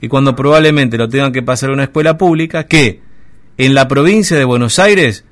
y 0.01 0.09
cuando 0.09 0.35
probablemente 0.35 0.97
lo 0.97 1.09
tengan 1.09 1.33
que 1.33 1.43
pasar 1.43 1.71
a 1.71 1.73
una 1.75 1.85
escuela 1.85 2.17
pública, 2.17 2.65
que 2.65 3.01
en 3.59 3.75
la 3.75 3.89
provincia 3.89 4.39
de 4.39 4.45
Buenos 4.45 4.79
Aires 4.79 5.25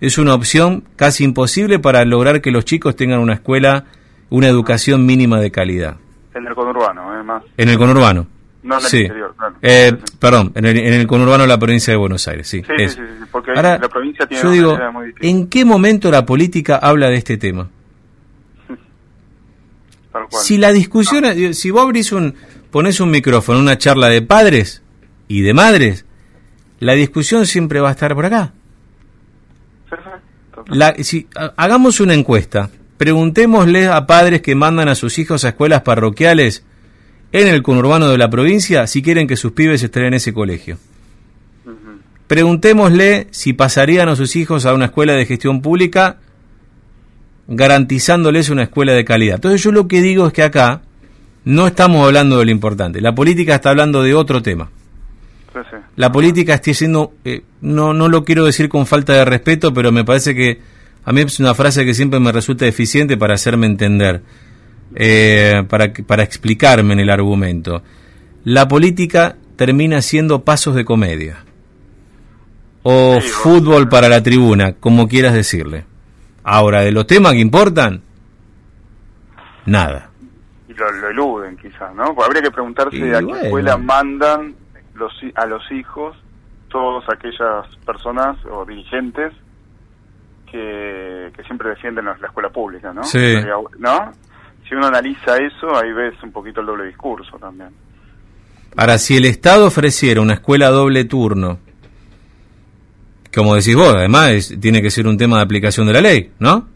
es 0.00 0.18
una 0.18 0.34
opción 0.34 0.84
casi 0.94 1.24
imposible 1.24 1.78
para 1.78 2.04
lograr 2.04 2.40
que 2.40 2.50
los 2.50 2.64
chicos 2.64 2.94
tengan 2.94 3.20
una 3.20 3.34
escuela, 3.34 3.84
una 4.30 4.48
educación 4.48 5.06
mínima 5.06 5.40
de 5.40 5.50
calidad. 5.50 5.96
En 6.34 6.46
el 6.46 6.54
conurbano, 6.54 7.10
además. 7.10 7.42
En 7.56 7.68
el 7.68 7.78
conurbano. 7.78 8.26
No 8.62 8.78
en 8.78 8.84
el 8.84 9.00
interior, 9.00 9.34
eh, 9.62 9.96
Perdón, 10.18 10.52
en 10.56 10.64
el, 10.66 11.06
conurbano 11.06 11.44
de 11.44 11.48
la 11.48 11.58
provincia 11.58 11.92
de 11.92 11.96
Buenos 11.96 12.26
Aires, 12.26 12.48
sí. 12.48 12.62
Sí, 12.76 12.88
sí, 12.88 13.00
porque 13.30 13.52
la 13.52 13.78
provincia 13.88 14.26
tiene 14.26 14.42
yo 14.42 14.50
digo, 14.50 14.78
¿en 15.20 15.48
qué 15.48 15.64
momento 15.64 16.10
la 16.10 16.26
política 16.26 16.76
habla 16.76 17.08
de 17.08 17.16
este 17.16 17.36
tema? 17.36 17.68
Si 20.30 20.56
la 20.56 20.72
discusión, 20.72 21.54
si 21.54 21.70
vos 21.70 21.82
abrís 21.82 22.10
un, 22.10 22.34
pones 22.70 23.00
un 23.00 23.10
micrófono, 23.10 23.58
una 23.58 23.78
charla 23.78 24.08
de 24.08 24.22
padres 24.22 24.82
y 25.28 25.42
de 25.42 25.54
madres, 25.54 26.04
la 26.80 26.92
discusión 26.92 27.46
siempre 27.46 27.80
va 27.80 27.88
a 27.88 27.92
estar 27.92 28.14
por 28.14 28.26
acá. 28.26 28.52
La, 30.68 30.94
si, 31.02 31.28
hagamos 31.56 32.00
una 32.00 32.14
encuesta, 32.14 32.70
preguntémosle 32.96 33.86
a 33.86 34.06
padres 34.06 34.42
que 34.42 34.54
mandan 34.54 34.88
a 34.88 34.94
sus 34.94 35.18
hijos 35.18 35.44
a 35.44 35.50
escuelas 35.50 35.82
parroquiales 35.82 36.64
en 37.32 37.48
el 37.48 37.62
conurbano 37.62 38.08
de 38.08 38.18
la 38.18 38.30
provincia 38.30 38.86
si 38.86 39.02
quieren 39.02 39.26
que 39.26 39.36
sus 39.36 39.52
pibes 39.52 39.82
estén 39.82 40.04
en 40.04 40.14
ese 40.14 40.32
colegio. 40.32 40.78
Preguntémosle 42.26 43.28
si 43.30 43.52
pasarían 43.52 44.08
a 44.08 44.16
sus 44.16 44.34
hijos 44.34 44.66
a 44.66 44.74
una 44.74 44.86
escuela 44.86 45.12
de 45.12 45.26
gestión 45.26 45.62
pública 45.62 46.18
garantizándoles 47.46 48.50
una 48.50 48.64
escuela 48.64 48.92
de 48.92 49.04
calidad. 49.04 49.36
Entonces 49.36 49.62
yo 49.62 49.70
lo 49.70 49.86
que 49.86 50.02
digo 50.02 50.26
es 50.26 50.32
que 50.32 50.42
acá 50.42 50.82
no 51.46 51.68
estamos 51.68 52.04
hablando 52.04 52.40
de 52.40 52.44
lo 52.44 52.50
importante. 52.50 53.00
La 53.00 53.14
política 53.14 53.54
está 53.54 53.70
hablando 53.70 54.02
de 54.02 54.14
otro 54.14 54.42
tema. 54.42 54.68
La 55.94 56.12
política 56.12 56.54
está 56.54 56.74
siendo, 56.74 57.14
eh, 57.24 57.42
no, 57.62 57.94
no 57.94 58.08
lo 58.08 58.24
quiero 58.24 58.44
decir 58.44 58.68
con 58.68 58.84
falta 58.84 59.14
de 59.14 59.24
respeto, 59.24 59.72
pero 59.72 59.90
me 59.90 60.04
parece 60.04 60.34
que 60.34 60.60
a 61.04 61.12
mí 61.12 61.20
es 61.22 61.38
una 61.40 61.54
frase 61.54 61.84
que 61.84 61.94
siempre 61.94 62.18
me 62.20 62.32
resulta 62.32 62.66
eficiente 62.66 63.16
para 63.16 63.34
hacerme 63.34 63.66
entender, 63.66 64.22
eh, 64.96 65.62
para, 65.68 65.92
para 65.92 66.24
explicarme 66.24 66.94
en 66.94 67.00
el 67.00 67.10
argumento. 67.10 67.82
La 68.44 68.66
política 68.66 69.36
termina 69.54 70.02
siendo 70.02 70.42
pasos 70.44 70.74
de 70.74 70.84
comedia 70.84 71.44
o 72.82 73.20
fútbol 73.20 73.88
para 73.88 74.08
la 74.08 74.22
tribuna, 74.22 74.72
como 74.72 75.08
quieras 75.08 75.32
decirle. 75.32 75.84
Ahora, 76.42 76.82
de 76.82 76.90
los 76.90 77.06
temas 77.06 77.32
que 77.32 77.40
importan, 77.40 78.02
nada 79.64 80.10
lo, 80.76 81.08
eluden 81.08 81.56
quizás, 81.56 81.94
¿no? 81.94 82.14
habría 82.24 82.42
que 82.42 82.50
preguntarse 82.50 83.14
a 83.14 83.20
qué 83.20 83.46
escuela 83.46 83.76
mandan 83.76 84.54
los, 84.94 85.12
a 85.34 85.46
los 85.46 85.62
hijos 85.72 86.16
todas 86.68 87.04
aquellas 87.08 87.66
personas 87.84 88.36
o 88.50 88.64
dirigentes 88.64 89.32
que, 90.50 91.32
siempre 91.46 91.70
defienden 91.70 92.06
la, 92.06 92.12
escuela 92.12 92.50
pública, 92.50 92.92
¿no? 92.92 93.04
Sí. 93.04 93.36
¿No? 93.78 94.12
Si 94.68 94.74
uno 94.74 94.86
analiza 94.86 95.36
eso, 95.36 95.76
ahí 95.76 95.92
ves 95.92 96.14
un 96.22 96.32
poquito 96.32 96.60
el 96.60 96.66
doble 96.66 96.86
discurso 96.86 97.38
también. 97.38 97.70
Ahora, 98.76 98.98
si 98.98 99.16
el 99.16 99.24
Estado 99.26 99.66
ofreciera 99.66 100.20
una 100.20 100.34
escuela 100.34 100.68
doble 100.68 101.04
turno, 101.04 101.58
como 103.34 103.54
decís 103.54 103.76
vos, 103.76 103.94
además 103.94 104.54
tiene 104.60 104.82
que 104.82 104.90
ser 104.90 105.06
un 105.06 105.16
tema 105.16 105.36
de 105.36 105.42
aplicación 105.44 105.86
de 105.86 105.92
la 105.92 106.00
ley, 106.00 106.32
¿no? 106.38 106.68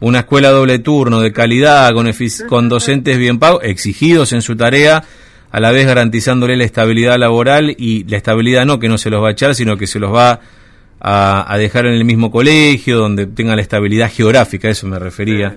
Una 0.00 0.20
escuela 0.20 0.50
doble 0.50 0.78
turno 0.78 1.20
de 1.20 1.32
calidad, 1.32 1.92
con, 1.92 2.10
con 2.48 2.68
docentes 2.68 3.18
bien 3.18 3.38
pagos, 3.38 3.60
exigidos 3.64 4.32
en 4.32 4.42
su 4.42 4.56
tarea, 4.56 5.02
a 5.50 5.60
la 5.60 5.72
vez 5.72 5.86
garantizándole 5.86 6.56
la 6.56 6.64
estabilidad 6.64 7.16
laboral 7.18 7.74
y 7.76 8.04
la 8.04 8.16
estabilidad 8.16 8.66
no 8.66 8.78
que 8.78 8.88
no 8.88 8.98
se 8.98 9.10
los 9.10 9.22
va 9.22 9.28
a 9.28 9.32
echar, 9.32 9.54
sino 9.54 9.76
que 9.76 9.86
se 9.86 9.98
los 9.98 10.14
va 10.14 10.40
a, 11.00 11.56
dejar 11.58 11.86
en 11.86 11.94
el 11.94 12.04
mismo 12.04 12.30
colegio, 12.30 12.98
donde 12.98 13.26
tenga 13.26 13.56
la 13.56 13.62
estabilidad 13.62 14.10
geográfica, 14.10 14.68
eso 14.68 14.86
me 14.86 14.98
refería, 14.98 15.56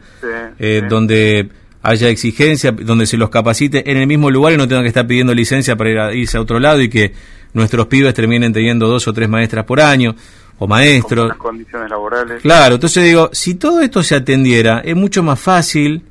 eh, 0.59 0.81
donde 0.87 1.49
haya 1.83 2.09
exigencia, 2.09 2.71
donde 2.71 3.05
se 3.05 3.17
los 3.17 3.29
capacite 3.29 3.89
en 3.89 3.97
el 3.97 4.07
mismo 4.07 4.29
lugar 4.29 4.53
y 4.53 4.57
no 4.57 4.67
tengan 4.67 4.83
que 4.83 4.89
estar 4.89 5.07
pidiendo 5.07 5.33
licencia 5.33 5.75
para 5.75 5.89
ir 5.89 5.99
a, 5.99 6.13
irse 6.13 6.37
a 6.37 6.41
otro 6.41 6.59
lado 6.59 6.81
y 6.81 6.89
que 6.89 7.13
nuestros 7.53 7.87
pibes 7.87 8.13
terminen 8.13 8.53
teniendo 8.53 8.87
dos 8.87 9.07
o 9.07 9.13
tres 9.13 9.27
maestras 9.27 9.65
por 9.65 9.81
año 9.81 10.15
o 10.63 10.67
maestros. 10.67 11.29
Las 11.29 11.37
condiciones 11.37 11.89
laborales. 11.89 12.39
Claro, 12.43 12.75
entonces 12.75 13.03
digo, 13.03 13.29
si 13.31 13.55
todo 13.55 13.81
esto 13.81 14.03
se 14.03 14.13
atendiera, 14.13 14.81
es 14.85 14.95
mucho 14.95 15.23
más 15.23 15.39
fácil 15.39 16.03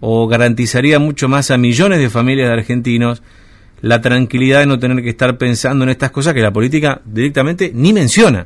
o 0.00 0.26
garantizaría 0.26 0.98
mucho 0.98 1.28
más 1.28 1.52
a 1.52 1.56
millones 1.56 2.00
de 2.00 2.10
familias 2.10 2.48
de 2.48 2.54
argentinos 2.54 3.22
la 3.82 4.00
tranquilidad 4.00 4.58
de 4.60 4.66
no 4.66 4.80
tener 4.80 5.00
que 5.04 5.10
estar 5.10 5.38
pensando 5.38 5.84
en 5.84 5.90
estas 5.90 6.10
cosas 6.10 6.34
que 6.34 6.40
la 6.40 6.50
política 6.50 7.00
directamente 7.04 7.70
ni 7.72 7.92
menciona. 7.92 8.44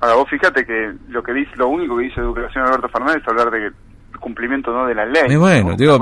Ahora, 0.00 0.16
vos 0.16 0.28
fíjate 0.28 0.66
que 0.66 0.92
lo 1.08 1.22
que 1.22 1.32
dice, 1.32 1.50
lo 1.56 1.68
único 1.68 1.96
que 1.96 2.04
dice 2.04 2.20
Educación 2.20 2.66
Alberto 2.66 2.90
Fernández 2.90 3.22
es 3.22 3.28
hablar 3.28 3.50
de 3.50 3.70
cumplimiento 4.20 4.72
no 4.72 4.86
de 4.86 4.94
la 4.94 5.06
ley. 5.06 5.36
bueno, 5.36 5.74
digo, 5.74 5.98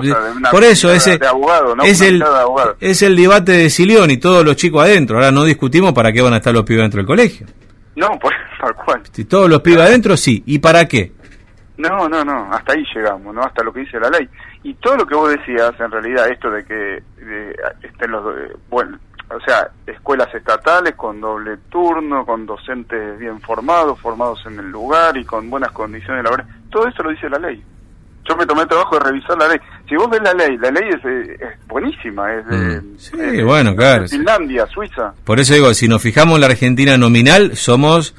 por 0.50 0.64
eso 0.64 0.92
ese, 0.92 1.18
es, 1.84 2.00
el, 2.00 2.24
es 2.80 3.02
el 3.02 3.16
debate 3.16 3.52
de 3.52 3.70
Silión 3.70 4.10
y 4.10 4.16
todos 4.16 4.44
los 4.44 4.56
chicos 4.56 4.82
adentro. 4.82 5.16
Ahora 5.16 5.30
no 5.30 5.44
discutimos 5.44 5.92
para 5.92 6.12
qué 6.12 6.20
van 6.22 6.32
a 6.32 6.38
estar 6.38 6.52
los 6.52 6.64
pibes 6.64 6.82
dentro 6.82 6.98
del 6.98 7.06
colegio. 7.06 7.46
No, 7.96 8.08
por, 8.18 8.32
tal 8.60 8.74
cual. 8.74 9.02
Si 9.10 9.24
todos 9.24 9.48
los 9.48 9.60
pibes 9.60 9.80
adentro, 9.80 10.16
sí. 10.16 10.42
¿Y 10.46 10.58
para 10.58 10.86
qué? 10.86 11.12
No, 11.78 12.08
no, 12.08 12.24
no, 12.24 12.52
hasta 12.52 12.74
ahí 12.74 12.84
llegamos, 12.94 13.34
¿no? 13.34 13.42
Hasta 13.42 13.64
lo 13.64 13.72
que 13.72 13.80
dice 13.80 13.98
la 13.98 14.10
ley. 14.10 14.28
Y 14.62 14.74
todo 14.74 14.98
lo 14.98 15.06
que 15.06 15.14
vos 15.14 15.30
decías, 15.30 15.72
en 15.80 15.90
realidad, 15.90 16.28
esto 16.28 16.50
de 16.50 16.64
que 16.64 17.02
estén 17.82 18.10
los, 18.10 18.22
bueno, 18.68 18.98
o 19.30 19.40
sea, 19.40 19.70
escuelas 19.86 20.32
estatales 20.34 20.94
con 20.94 21.20
doble 21.20 21.56
turno, 21.70 22.26
con 22.26 22.46
docentes 22.46 23.18
bien 23.18 23.40
formados, 23.40 23.98
formados 23.98 24.44
en 24.46 24.58
el 24.58 24.70
lugar 24.70 25.16
y 25.16 25.24
con 25.24 25.48
buenas 25.48 25.72
condiciones 25.72 26.22
laborales, 26.22 26.54
todo 26.70 26.86
eso 26.86 27.02
lo 27.02 27.10
dice 27.10 27.28
la 27.28 27.38
ley. 27.38 27.62
Yo 28.32 28.38
me 28.38 28.46
tomé 28.46 28.62
el 28.62 28.68
trabajo 28.68 28.98
de 28.98 29.04
revisar 29.04 29.36
la 29.36 29.48
ley. 29.48 29.58
Si 29.86 29.94
vos 29.94 30.08
ves 30.08 30.22
la 30.22 30.32
ley, 30.32 30.56
la 30.56 30.70
ley 30.70 30.88
es, 30.88 31.04
eh, 31.04 31.58
buenísima, 31.66 32.32
es 32.32 32.46
de, 32.46 32.80
mm. 32.80 32.96
sí, 32.96 33.42
bueno, 33.42 33.76
claro. 33.76 34.08
Finlandia, 34.08 34.66
Suiza. 34.66 35.12
Por 35.24 35.38
eso 35.38 35.52
digo, 35.52 35.74
si 35.74 35.86
nos 35.86 36.00
fijamos 36.00 36.36
en 36.36 36.40
la 36.40 36.46
Argentina 36.46 36.96
nominal, 36.96 37.56
somos, 37.56 38.14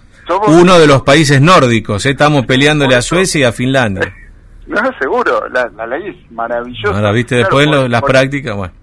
uno 0.48 0.78
de 0.78 0.86
los 0.86 1.02
países 1.02 1.42
nórdicos, 1.42 2.06
¿eh? 2.06 2.12
estamos 2.12 2.46
peleándole 2.46 2.96
a 2.96 3.02
Suecia 3.02 3.42
y 3.42 3.44
a 3.44 3.52
Finlandia. 3.52 4.14
No, 4.66 4.80
seguro, 4.98 5.50
la, 5.50 5.86
ley 5.86 6.08
es 6.08 6.32
maravillosa. 6.32 6.96
Ahora, 6.96 7.12
viste, 7.12 7.36
después 7.36 7.68
las 7.68 8.02
prácticas, 8.02 8.56
bueno. 8.56 8.74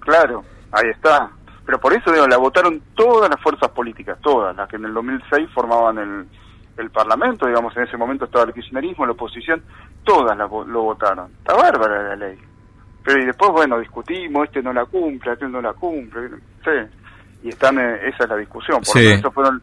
Claro, 0.00 0.42
ahí 0.72 0.88
está. 0.90 1.28
Pero 1.66 1.78
por 1.78 1.92
eso 1.92 2.10
digo, 2.10 2.26
la 2.26 2.38
votaron 2.38 2.80
todas 2.94 3.28
las 3.28 3.38
fuerzas 3.42 3.68
políticas, 3.72 4.16
todas, 4.22 4.56
las 4.56 4.66
que 4.66 4.76
en 4.76 4.86
el 4.86 4.94
2006 4.94 5.50
formaban 5.52 5.98
el, 5.98 6.26
el 6.76 6.90
Parlamento, 6.90 7.46
digamos, 7.46 7.76
en 7.76 7.84
ese 7.84 7.96
momento 7.96 8.26
estaba 8.26 8.44
el 8.44 8.52
kirchnerismo, 8.52 9.06
la 9.06 9.12
oposición, 9.12 9.62
todas 10.04 10.36
lo 10.36 10.82
votaron. 10.82 11.30
Está 11.38 11.54
bárbara 11.54 12.08
la 12.08 12.16
ley. 12.16 12.38
Pero 13.02 13.22
y 13.22 13.26
después, 13.26 13.50
bueno, 13.52 13.78
discutimos, 13.78 14.44
este 14.44 14.62
no 14.62 14.72
la 14.72 14.84
cumple, 14.84 15.32
este 15.32 15.48
no 15.48 15.60
la 15.60 15.72
cumple, 15.72 16.28
sí. 16.64 17.44
Y 17.44 17.48
están, 17.50 17.78
eh, 17.78 18.08
esa 18.08 18.24
es 18.24 18.30
la 18.30 18.36
discusión. 18.36 18.80
Por 18.84 19.00
eso 19.00 19.30
fueron 19.30 19.62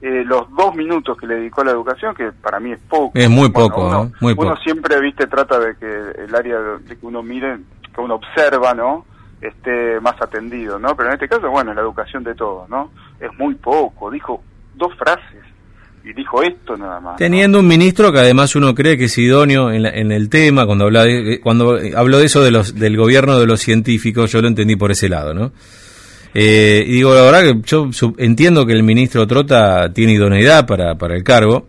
eh, 0.00 0.22
los 0.24 0.48
dos 0.54 0.74
minutos 0.74 1.18
que 1.18 1.26
le 1.26 1.36
dedicó 1.36 1.62
a 1.62 1.64
la 1.64 1.70
educación, 1.72 2.14
que 2.14 2.30
para 2.32 2.60
mí 2.60 2.72
es 2.72 2.80
poco. 2.80 3.10
Es 3.14 3.28
muy 3.28 3.50
poco, 3.50 3.86
uno, 3.86 4.12
Muy 4.20 4.34
poco. 4.34 4.48
Uno 4.48 4.56
siempre, 4.58 5.00
viste, 5.00 5.26
trata 5.26 5.58
de 5.58 5.76
que 5.76 6.22
el 6.22 6.34
área 6.34 6.58
de 6.60 6.96
que 6.96 7.06
uno 7.06 7.22
mire, 7.22 7.58
que 7.94 8.00
uno 8.00 8.14
observa, 8.14 8.74
¿no? 8.74 9.04
esté 9.40 10.00
más 10.00 10.14
atendido, 10.22 10.78
¿no? 10.78 10.96
Pero 10.96 11.10
en 11.10 11.14
este 11.14 11.28
caso, 11.28 11.50
bueno, 11.50 11.74
la 11.74 11.82
educación 11.82 12.24
de 12.24 12.34
todos, 12.34 12.66
¿no? 12.70 12.90
Es 13.20 13.30
muy 13.38 13.54
poco, 13.54 14.10
dijo 14.10 14.42
dos 14.74 14.96
frases 14.96 15.44
y 16.04 16.12
dijo 16.12 16.42
esto 16.42 16.76
nada 16.76 17.00
más. 17.00 17.16
Teniendo 17.16 17.60
un 17.60 17.66
ministro 17.66 18.12
que 18.12 18.18
además 18.18 18.54
uno 18.54 18.74
cree 18.74 18.98
que 18.98 19.04
es 19.04 19.16
idóneo 19.16 19.72
en, 19.72 19.86
en 19.86 20.12
el 20.12 20.28
tema, 20.28 20.66
cuando 20.66 20.84
habla 20.84 21.04
de, 21.04 21.40
cuando 21.40 21.78
habló 21.96 22.18
de 22.18 22.26
eso 22.26 22.42
de 22.42 22.50
los, 22.50 22.74
del 22.74 22.96
gobierno 22.96 23.38
de 23.38 23.46
los 23.46 23.60
científicos, 23.60 24.30
yo 24.30 24.42
lo 24.42 24.48
entendí 24.48 24.76
por 24.76 24.90
ese 24.90 25.08
lado, 25.08 25.32
¿no? 25.32 25.52
Eh, 26.34 26.84
y 26.86 26.92
digo, 26.92 27.14
la 27.14 27.22
verdad 27.22 27.42
que 27.42 27.60
yo 27.64 27.88
entiendo 28.18 28.66
que 28.66 28.72
el 28.72 28.82
ministro 28.82 29.26
Trota 29.26 29.92
tiene 29.92 30.14
idoneidad 30.14 30.66
para, 30.66 30.96
para 30.96 31.14
el 31.14 31.22
cargo, 31.22 31.68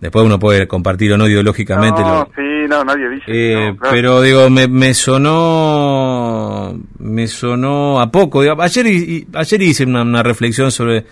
después 0.00 0.24
uno 0.24 0.38
puede 0.38 0.66
compartir 0.66 1.12
o 1.12 1.18
no 1.18 1.28
ideológicamente. 1.28 2.00
No, 2.00 2.26
sí, 2.34 2.66
no, 2.68 2.82
nadie 2.82 3.08
dice. 3.10 3.24
Eh, 3.28 3.76
pero 3.92 4.22
digo, 4.22 4.48
me, 4.50 4.66
me 4.66 4.94
sonó, 4.94 6.74
me 6.98 7.26
sonó 7.28 8.00
a 8.00 8.10
poco. 8.10 8.40
ayer, 8.40 9.26
ayer 9.34 9.62
hice 9.62 9.84
una 9.84 10.22
reflexión 10.22 10.72
sobre 10.72 11.04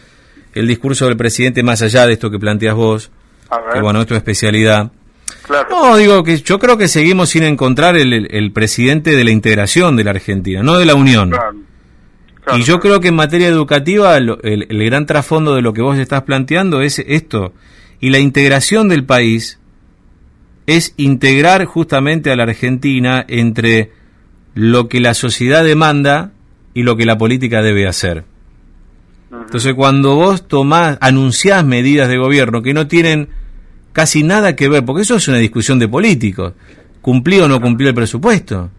el 0.56 0.66
discurso 0.66 1.06
del 1.06 1.16
presidente 1.16 1.62
más 1.62 1.82
allá 1.82 2.06
de 2.06 2.14
esto 2.14 2.30
que 2.30 2.38
planteas 2.38 2.74
vos, 2.74 3.10
que 3.72 3.80
bueno, 3.80 4.00
es 4.00 4.06
tu 4.06 4.14
especialidad. 4.14 4.90
No, 5.70 5.96
digo 5.96 6.24
que 6.24 6.38
yo 6.38 6.58
creo 6.58 6.76
que 6.76 6.88
seguimos 6.88 7.30
sin 7.30 7.44
encontrar 7.44 7.96
el, 7.96 8.52
presidente 8.52 9.14
de 9.14 9.22
la 9.22 9.30
integración 9.30 9.96
de 9.96 10.04
la 10.04 10.10
Argentina, 10.10 10.62
no 10.62 10.78
de 10.78 10.86
la 10.86 10.94
unión. 10.94 11.32
y 12.56 12.62
yo 12.62 12.80
creo 12.80 13.00
que 13.00 13.08
en 13.08 13.16
materia 13.16 13.48
educativa 13.48 14.16
el, 14.16 14.38
el, 14.42 14.84
gran 14.86 15.06
trasfondo 15.06 15.54
de 15.54 15.62
lo 15.62 15.72
que 15.72 15.82
vos 15.82 15.98
estás 15.98 16.22
planteando 16.22 16.80
es 16.80 16.98
esto. 16.98 17.52
Y 18.00 18.10
la 18.10 18.18
integración 18.18 18.88
del 18.88 19.04
país 19.04 19.58
es 20.66 20.94
integrar 20.96 21.64
justamente 21.64 22.30
a 22.30 22.36
la 22.36 22.44
Argentina 22.44 23.24
entre 23.28 23.92
lo 24.54 24.88
que 24.88 25.00
la 25.00 25.14
sociedad 25.14 25.64
demanda 25.64 26.32
y 26.74 26.82
lo 26.82 26.96
que 26.96 27.06
la 27.06 27.18
política 27.18 27.62
debe 27.62 27.86
hacer. 27.86 28.24
Entonces, 29.30 29.74
cuando 29.74 30.14
vos 30.14 30.46
tomás, 30.46 30.98
anunciás 31.00 31.64
medidas 31.64 32.08
de 32.08 32.16
gobierno 32.16 32.62
que 32.62 32.74
no 32.74 32.86
tienen 32.86 33.28
casi 33.92 34.22
nada 34.22 34.54
que 34.54 34.68
ver, 34.68 34.84
porque 34.84 35.02
eso 35.02 35.16
es 35.16 35.26
una 35.28 35.38
discusión 35.38 35.78
de 35.78 35.88
políticos, 35.88 36.52
¿cumplí 37.00 37.40
o 37.40 37.48
no 37.48 37.60
cumplí 37.60 37.88
el 37.88 37.94
presupuesto? 37.94 38.70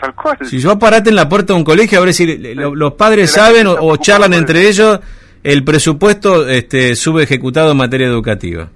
tal 0.00 0.14
cual. 0.14 0.36
Si 0.42 0.58
yo 0.58 0.78
parate 0.78 1.10
en 1.10 1.16
la 1.16 1.28
puerta 1.28 1.52
de 1.52 1.58
un 1.58 1.64
colegio 1.64 1.98
a 1.98 2.04
ver 2.04 2.14
si 2.14 2.38
los 2.54 2.92
padres 2.94 3.32
saben 3.32 3.66
o, 3.66 3.96
charlan 3.96 4.32
entre 4.34 4.68
ellos 4.68 5.00
el 5.42 5.64
presupuesto 5.64 6.48
este, 6.48 6.94
subejecutado 6.94 7.72
en 7.72 7.76
materia 7.76 8.06
educativa. 8.06 8.68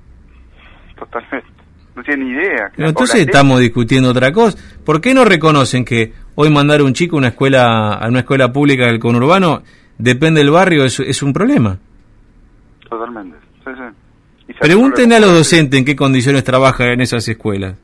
Totalmente. 0.98 1.48
No 1.94 2.02
tienen 2.02 2.28
idea. 2.28 2.72
entonces 2.78 3.20
estamos 3.20 3.60
discutiendo 3.60 4.10
otra 4.10 4.32
cosa. 4.32 4.56
¿Por 4.84 5.00
qué 5.00 5.12
no 5.12 5.24
reconocen 5.24 5.84
que 5.84 6.12
hoy 6.34 6.50
mandar 6.50 6.80
a 6.80 6.84
un 6.84 6.94
chico 6.94 7.16
a 7.16 7.18
una 7.18 7.28
escuela, 7.28 7.94
a 7.94 8.08
una 8.08 8.20
escuela 8.20 8.52
pública 8.52 8.86
del 8.86 8.98
conurbano 8.98 9.62
depende 10.02 10.40
del 10.40 10.50
barrio, 10.50 10.84
es, 10.84 11.00
es 11.00 11.22
un 11.22 11.32
problema. 11.32 11.78
Totalmente. 12.88 13.36
Pregúntenle 14.60 15.16
a 15.16 15.20
los 15.20 15.32
docentes 15.32 15.78
en 15.78 15.84
qué 15.84 15.96
condiciones 15.96 16.44
trabajan 16.44 16.88
en 16.88 17.00
esas 17.00 17.26
escuelas. 17.28 17.76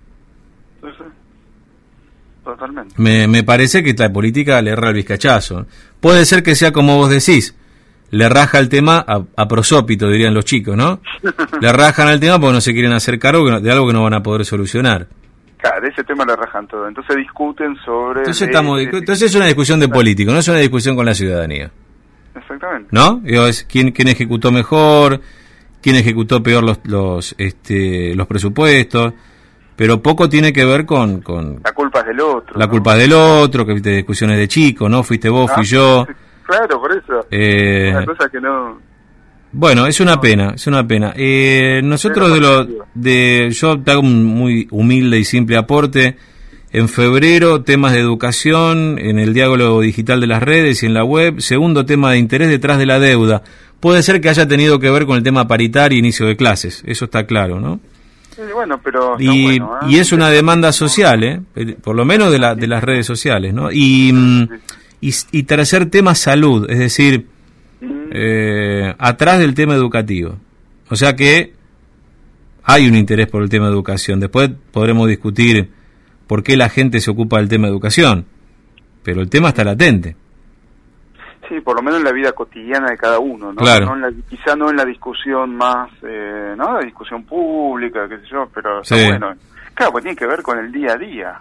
Totalmente. 2.44 2.94
Me, 2.96 3.28
me 3.28 3.44
parece 3.44 3.82
que 3.82 3.94
la 3.94 4.12
política 4.12 4.60
le 4.62 4.70
erra 4.70 4.88
el 4.88 4.94
vizcachazo. 4.94 5.66
Puede 6.00 6.24
ser 6.24 6.42
que 6.42 6.54
sea 6.54 6.72
como 6.72 6.96
vos 6.96 7.10
decís, 7.10 7.54
le 8.10 8.28
raja 8.28 8.58
el 8.58 8.68
tema 8.68 9.04
a, 9.06 9.48
prosópito, 9.48 10.08
dirían 10.08 10.34
los 10.34 10.44
chicos, 10.44 10.76
¿no? 10.76 11.00
le 11.60 11.72
rajan 11.72 12.08
el 12.08 12.20
tema 12.20 12.40
porque 12.40 12.54
no 12.54 12.60
se 12.60 12.72
quieren 12.72 12.92
hacer 12.92 13.18
cargo 13.18 13.60
de 13.60 13.70
algo 13.70 13.86
que 13.86 13.92
no 13.92 14.02
van 14.02 14.14
a 14.14 14.22
poder 14.22 14.44
solucionar. 14.44 15.06
Claro, 15.58 15.80
de 15.82 15.88
ese 15.88 16.04
tema 16.04 16.24
le 16.24 16.36
rajan 16.36 16.66
todo. 16.68 16.88
Entonces 16.88 17.16
discuten 17.16 17.76
sobre... 17.84 18.20
Entonces, 18.20 18.48
estamos, 18.48 18.80
entonces 18.80 19.22
es 19.22 19.34
una 19.34 19.46
discusión 19.46 19.80
de 19.80 19.88
político, 19.88 20.32
no 20.32 20.38
es 20.38 20.48
una 20.48 20.58
discusión 20.58 20.96
con 20.96 21.04
la 21.04 21.14
ciudadanía. 21.14 21.70
Exactamente. 22.38 22.88
¿No? 22.90 23.22
es 23.24 23.64
quién, 23.64 23.92
quién 23.92 24.08
ejecutó 24.08 24.50
mejor, 24.50 25.20
quién 25.82 25.96
ejecutó 25.96 26.42
peor 26.42 26.64
los, 26.64 26.80
los, 26.84 27.34
este, 27.38 28.14
los 28.14 28.26
presupuestos, 28.26 29.14
pero 29.76 30.02
poco 30.02 30.28
tiene 30.28 30.52
que 30.52 30.64
ver 30.64 30.84
con... 30.86 31.20
con 31.20 31.60
la 31.62 31.72
culpa 31.72 32.00
es 32.00 32.06
del 32.06 32.20
otro. 32.20 32.58
La 32.58 32.66
culpa 32.66 32.94
es 32.94 33.00
del 33.00 33.12
otro, 33.12 33.64
que 33.64 33.74
viste 33.74 33.90
discusiones 33.90 34.38
de 34.38 34.48
chico, 34.48 34.88
¿no? 34.88 35.02
Fuiste 35.02 35.28
vos, 35.28 35.50
fui 35.52 35.62
ah, 35.62 35.68
yo. 35.68 36.06
Claro, 36.42 36.80
por 36.80 36.90
eso. 36.92 37.26
Eh, 37.30 37.92
una 37.94 38.06
cosa 38.06 38.28
que 38.28 38.40
no... 38.40 38.80
Bueno, 39.52 39.86
es 39.86 40.00
una 40.00 40.20
pena, 40.20 40.52
es 40.54 40.66
una 40.66 40.86
pena. 40.86 41.12
Eh, 41.16 41.80
nosotros 41.82 42.32
de 42.34 42.40
lo 42.40 42.66
de 42.94 43.48
yo 43.50 43.80
te 43.80 43.92
hago 43.92 44.02
un 44.02 44.24
muy 44.24 44.68
humilde 44.70 45.18
y 45.18 45.24
simple 45.24 45.56
aporte. 45.56 46.16
En 46.70 46.88
febrero, 46.88 47.62
temas 47.62 47.92
de 47.92 48.00
educación 48.00 48.98
en 48.98 49.18
el 49.18 49.32
diálogo 49.32 49.80
digital 49.80 50.20
de 50.20 50.26
las 50.26 50.42
redes 50.42 50.82
y 50.82 50.86
en 50.86 50.94
la 50.94 51.04
web. 51.04 51.40
Segundo 51.40 51.86
tema 51.86 52.12
de 52.12 52.18
interés 52.18 52.48
detrás 52.48 52.78
de 52.78 52.86
la 52.86 52.98
deuda. 52.98 53.42
Puede 53.80 54.02
ser 54.02 54.20
que 54.20 54.28
haya 54.28 54.46
tenido 54.46 54.78
que 54.78 54.90
ver 54.90 55.06
con 55.06 55.16
el 55.16 55.22
tema 55.22 55.46
paritario 55.46 55.96
e 55.96 56.00
inicio 56.00 56.26
de 56.26 56.36
clases, 56.36 56.82
eso 56.86 57.04
está 57.04 57.26
claro, 57.26 57.60
¿no? 57.60 57.80
bueno, 58.54 58.80
pero 58.82 59.16
y, 59.18 59.56
¿eh? 59.56 59.60
y, 59.88 59.98
es 59.98 60.12
una 60.12 60.30
demanda 60.30 60.72
social, 60.72 61.24
¿eh? 61.24 61.40
por 61.82 61.96
lo 61.96 62.04
menos 62.04 62.30
de, 62.30 62.38
la, 62.38 62.54
de 62.54 62.66
las 62.68 62.84
redes 62.84 63.06
sociales, 63.06 63.52
¿no? 63.52 63.70
Y, 63.72 64.12
mm, 64.12 64.48
y, 65.00 65.42
tercer 65.44 65.86
tema, 65.86 66.14
salud, 66.14 66.68
es 66.70 66.78
decir, 66.78 67.26
mm. 67.80 68.10
eh, 68.12 68.94
atrás 68.98 69.38
del 69.40 69.54
tema 69.54 69.74
educativo. 69.74 70.36
O 70.88 70.96
sea 70.96 71.16
que 71.16 71.52
hay 72.62 72.86
un 72.88 72.94
interés 72.94 73.26
por 73.26 73.42
el 73.42 73.48
tema 73.48 73.66
de 73.66 73.72
educación. 73.72 74.20
Después 74.20 74.50
podremos 74.70 75.08
discutir 75.08 75.70
por 76.28 76.44
qué 76.44 76.56
la 76.56 76.68
gente 76.68 77.00
se 77.00 77.10
ocupa 77.10 77.38
del 77.38 77.48
tema 77.48 77.66
de 77.66 77.72
educación, 77.72 78.26
pero 79.02 79.20
el 79.20 79.28
tema 79.28 79.48
está 79.48 79.64
latente. 79.64 80.14
Sí, 81.48 81.60
por 81.62 81.76
lo 81.76 81.82
menos 81.82 82.00
en 82.00 82.04
la 82.04 82.12
vida 82.12 82.32
cotidiana 82.32 82.90
de 82.90 82.98
cada 82.98 83.18
uno, 83.18 83.52
¿no? 83.54 83.62
Claro. 83.62 83.90
quizá 84.28 84.54
no 84.54 84.68
en 84.68 84.76
la 84.76 84.84
discusión 84.84 85.56
más, 85.56 85.90
eh, 86.02 86.54
¿no? 86.56 86.74
La 86.78 86.84
discusión 86.84 87.24
pública, 87.24 88.06
qué 88.06 88.18
sé 88.18 88.26
yo, 88.30 88.48
pero 88.54 88.82
bueno. 88.90 89.34
Claro, 89.72 89.92
pues 89.92 90.04
tiene 90.04 90.16
que 90.16 90.26
ver 90.26 90.42
con 90.42 90.58
el 90.58 90.70
día 90.70 90.92
a 90.92 90.96
día. 90.96 91.40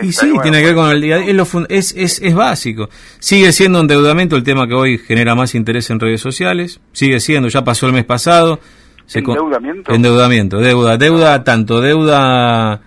Y 0.00 0.12
sí, 0.12 0.32
tiene 0.40 0.60
que 0.60 0.68
ver 0.68 0.74
con 0.74 0.90
el 0.90 1.02
día 1.02 1.16
a 1.16 1.18
día, 1.18 1.44
es, 1.68 1.94
es, 1.94 2.22
es, 2.22 2.34
básico. 2.34 2.88
Sigue 3.18 3.52
siendo 3.52 3.80
endeudamiento 3.80 4.36
el 4.36 4.42
tema 4.42 4.66
que 4.66 4.72
hoy 4.72 4.96
genera 4.96 5.34
más 5.34 5.54
interés 5.54 5.90
en 5.90 6.00
redes 6.00 6.22
sociales, 6.22 6.80
sigue 6.92 7.20
siendo, 7.20 7.48
ya 7.48 7.62
pasó 7.62 7.86
el 7.86 7.92
mes 7.92 8.06
pasado. 8.06 8.58
¿Endeudamiento? 9.12 9.92
Endeudamiento, 9.92 10.58
deuda, 10.58 10.96
deuda, 10.96 11.44
tanto 11.44 11.82
deuda 11.82 12.80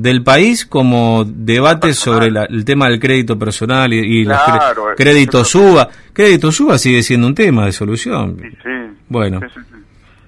del 0.00 0.22
país 0.22 0.66
como 0.66 1.24
debates 1.26 1.96
sobre 1.96 2.26
el 2.26 2.64
tema 2.64 2.88
del 2.88 2.98
crédito 2.98 3.38
personal 3.38 3.92
y, 3.92 4.24
los 4.24 4.38
créditos 4.96 5.48
suba. 5.48 5.88
Crédito 6.12 6.50
suba 6.52 6.78
sigue 6.78 7.02
siendo 7.02 7.26
un 7.26 7.34
tema 7.34 7.66
de 7.66 7.72
solución. 7.72 8.36
bueno. 9.08 9.40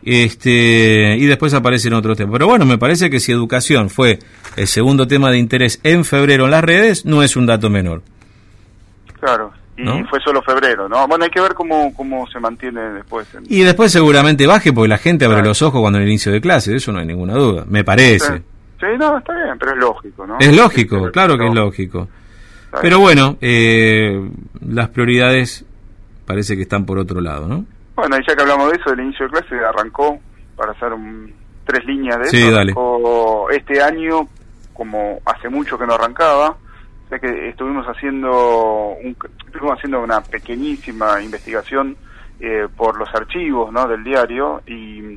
este 0.05 1.17
y 1.17 1.27
después 1.27 1.55
aparecen 1.55 1.95
otros 1.95 2.17
temas. 2.17 2.33
Pero 2.33 2.47
bueno, 2.47 2.65
me 2.67 2.79
parece 2.79 3.11
que 3.11 3.21
si 3.21 3.33
educación 3.33 3.89
fue 3.89 4.19
el 4.57 4.67
segundo 4.67 5.07
tema 5.07 5.31
de 5.31 5.39
interés 5.39 5.81
en 5.83 6.05
febrero 6.05 6.45
en 6.45 6.51
las 6.51 6.65
redes, 6.65 7.07
no 7.07 7.23
es 7.23 7.37
un 7.37 7.47
dato 7.47 7.71
menor. 7.71 8.03
Claro, 9.21 9.53
y 9.77 10.05
fue 10.05 10.21
solo 10.21 10.43
febrero, 10.43 10.89
¿no? 10.89 11.07
Bueno, 11.09 11.25
hay 11.25 11.31
que 11.31 11.41
ver 11.41 11.55
cómo, 11.55 11.95
cómo 11.95 12.27
se 12.27 12.39
mantiene 12.39 12.81
después. 12.93 13.27
Y 13.49 13.63
después 13.63 13.91
seguramente 13.91 14.47
baje 14.47 14.73
porque 14.73 14.89
la 14.89 14.99
gente 14.99 15.25
abre 15.25 15.43
los 15.43 15.63
ojos 15.63 15.81
cuando 15.81 15.99
el 15.99 16.07
inicio 16.07 16.31
de 16.31 16.41
clase, 16.41 16.77
eso 16.77 16.93
no 16.93 16.99
hay 16.99 17.07
ninguna 17.07 17.35
duda, 17.35 17.65
me 17.67 17.83
parece. 17.83 18.43
Sí, 18.83 18.89
no, 18.99 19.17
está 19.17 19.33
bien, 19.33 19.57
pero 19.61 19.73
es 19.73 19.79
lógico, 19.79 20.27
¿no? 20.27 20.39
Es 20.41 20.57
lógico, 20.57 21.09
claro 21.13 21.39
que 21.39 21.47
es 21.47 21.55
lógico. 21.55 22.09
Pero 22.81 22.99
bueno, 22.99 23.37
eh, 23.41 24.29
las 24.67 24.89
prioridades 24.89 25.65
parece 26.27 26.57
que 26.57 26.63
están 26.63 26.85
por 26.85 26.99
otro 26.99 27.21
lado, 27.21 27.47
¿no? 27.47 27.65
Bueno, 27.95 28.17
y 28.17 28.27
ya 28.27 28.35
que 28.35 28.43
hablamos 28.43 28.73
de 28.73 28.79
eso, 28.79 28.93
el 28.93 29.01
inicio 29.01 29.27
de 29.27 29.33
clase 29.33 29.55
arrancó, 29.65 30.19
para 30.57 30.73
hacer 30.73 30.93
un, 30.93 31.33
tres 31.65 31.85
líneas 31.85 32.19
de 32.19 32.25
sí, 32.25 32.43
eso, 32.43 32.51
dale. 32.51 32.75
este 33.57 33.81
año, 33.81 34.27
como 34.73 35.21
hace 35.27 35.49
mucho 35.49 35.79
que 35.79 35.87
no 35.87 35.95
arrancaba, 35.95 36.57
sé 37.09 37.21
que 37.21 37.51
estuvimos 37.51 37.87
haciendo, 37.87 38.97
un, 39.01 39.17
estuvimos 39.47 39.79
haciendo 39.79 40.03
una 40.03 40.23
pequeñísima 40.23 41.23
investigación 41.23 41.97
eh, 42.41 42.67
por 42.77 42.99
los 42.99 43.09
archivos 43.15 43.73
¿no? 43.73 43.87
del 43.87 44.03
diario 44.03 44.61
y 44.67 45.17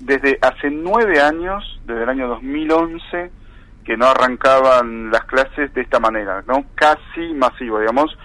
desde 0.00 0.38
hace 0.42 0.70
nueve 0.70 1.20
años, 1.20 1.80
desde 1.86 2.02
el 2.02 2.08
año 2.08 2.28
2011, 2.28 3.30
que 3.84 3.96
no 3.96 4.06
arrancaban 4.06 5.10
las 5.10 5.24
clases 5.24 5.72
de 5.74 5.82
esta 5.82 6.00
manera, 6.00 6.42
¿no? 6.46 6.64
Casi 6.74 7.34
masivo, 7.34 7.78
digamos, 7.78 8.16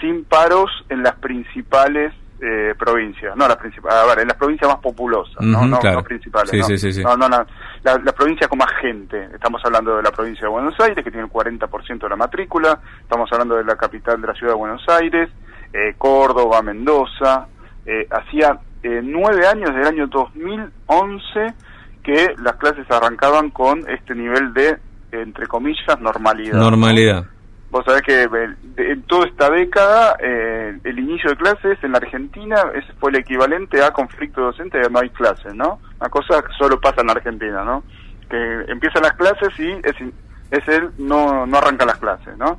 sin 0.00 0.24
paros 0.24 0.70
en 0.88 1.02
las 1.02 1.16
principales 1.16 2.14
eh, 2.40 2.74
provincias, 2.78 3.36
no 3.36 3.48
las 3.48 3.56
principales, 3.56 3.98
a 3.98 4.06
ver, 4.06 4.20
en 4.20 4.28
las 4.28 4.36
provincias 4.36 4.70
más 4.70 4.80
populosas, 4.80 5.44
¿no? 5.44 5.66
no, 5.66 5.80
claro. 5.80 5.98
no 5.98 6.04
principales, 6.04 6.50
sí, 6.50 6.58
¿no? 6.58 6.64
Sí, 6.66 6.92
sí, 6.92 7.02
no, 7.02 7.16
no 7.16 7.28
la, 7.28 7.44
la, 7.82 7.98
la, 7.98 8.12
provincia 8.12 8.46
con 8.46 8.58
más 8.58 8.72
gente, 8.80 9.28
estamos 9.34 9.60
hablando 9.64 9.96
de 9.96 10.04
la 10.04 10.12
provincia 10.12 10.42
de 10.42 10.48
Buenos 10.48 10.78
Aires, 10.78 11.02
que 11.02 11.10
tiene 11.10 11.26
el 11.26 11.32
40% 11.32 11.98
de 11.98 12.08
la 12.08 12.14
matrícula, 12.14 12.80
estamos 13.00 13.28
hablando 13.32 13.56
de 13.56 13.64
la 13.64 13.74
capital 13.74 14.20
de 14.20 14.28
la 14.28 14.34
ciudad 14.34 14.52
de 14.52 14.58
Buenos 14.58 14.88
Aires, 14.88 15.28
eh, 15.72 15.94
Córdoba, 15.98 16.62
Mendoza, 16.62 17.48
eh, 17.84 18.06
hacía 18.08 18.56
eh, 18.82 19.00
nueve 19.02 19.46
años, 19.46 19.74
del 19.74 19.86
año 19.86 20.06
2011, 20.06 21.54
que 22.02 22.34
las 22.42 22.56
clases 22.56 22.90
arrancaban 22.90 23.50
con 23.50 23.88
este 23.88 24.14
nivel 24.14 24.52
de 24.54 24.78
entre 25.12 25.46
comillas, 25.46 26.00
normalidad. 26.00 26.58
Normalidad. 26.58 27.22
¿no? 27.22 27.38
Vos 27.70 27.84
sabés 27.84 28.02
que 28.02 28.22
en 28.22 29.02
toda 29.02 29.26
esta 29.26 29.50
década, 29.50 30.16
eh, 30.20 30.78
el 30.84 30.98
inicio 30.98 31.30
de 31.30 31.36
clases 31.36 31.78
en 31.82 31.92
la 31.92 31.98
Argentina 31.98 32.56
ese 32.74 32.92
fue 32.94 33.10
el 33.10 33.16
equivalente 33.16 33.82
a 33.82 33.90
conflicto 33.90 34.40
docente 34.40 34.78
de 34.78 34.88
no 34.88 35.00
hay 35.00 35.10
clases, 35.10 35.54
¿no? 35.54 35.78
Una 36.00 36.08
cosa 36.08 36.40
que 36.40 36.52
solo 36.58 36.80
pasa 36.80 37.02
en 37.02 37.08
la 37.08 37.12
Argentina, 37.12 37.64
¿no? 37.64 37.82
Que 38.30 38.64
empiezan 38.68 39.02
las 39.02 39.12
clases 39.12 39.48
y 39.58 39.70
es, 39.70 39.96
es 40.50 40.68
él 40.68 40.90
no, 40.96 41.46
no 41.46 41.58
arranca 41.58 41.84
las 41.84 41.98
clases, 41.98 42.38
¿no? 42.38 42.58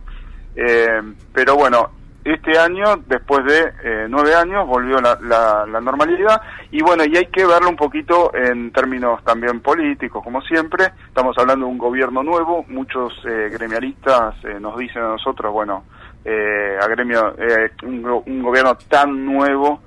Eh, 0.56 1.02
pero 1.34 1.56
bueno, 1.56 1.90
este 2.32 2.58
año, 2.58 2.98
después 3.08 3.44
de 3.46 3.74
eh, 3.84 4.08
nueve 4.10 4.36
años, 4.36 4.68
volvió 4.68 5.00
la, 5.00 5.18
la, 5.22 5.66
la, 5.66 5.82
normalidad. 5.82 6.42
Y 6.72 6.82
bueno, 6.82 7.04
y 7.06 7.16
hay 7.18 7.28
que 7.28 7.46
verlo 7.46 7.70
un 7.70 7.76
poquito 7.76 8.32
en 8.34 8.72
términos 8.72 9.24
también 9.24 9.62
políticos, 9.62 10.24
como 10.24 10.42
siempre. 10.42 10.92
Estamos 11.08 11.38
hablando 11.38 11.66
de 11.66 11.72
un 11.72 11.78
gobierno 11.78 12.24
nuevo, 12.24 12.66
muchos 12.68 13.14
eh, 13.26 13.50
gremialistas 13.52 14.36
eh, 14.44 14.60
nos 14.60 14.78
dicen 14.78 15.04
a 15.04 15.10
nosotros, 15.10 15.52
bueno, 15.52 15.84
eh, 16.26 16.78
a 16.82 16.88
gremio, 16.88 17.36
eh, 17.38 17.72
un, 17.84 18.24
un, 18.26 18.44
gobierno 18.44 18.76
tan 18.76 19.26
nuevo 19.26 19.82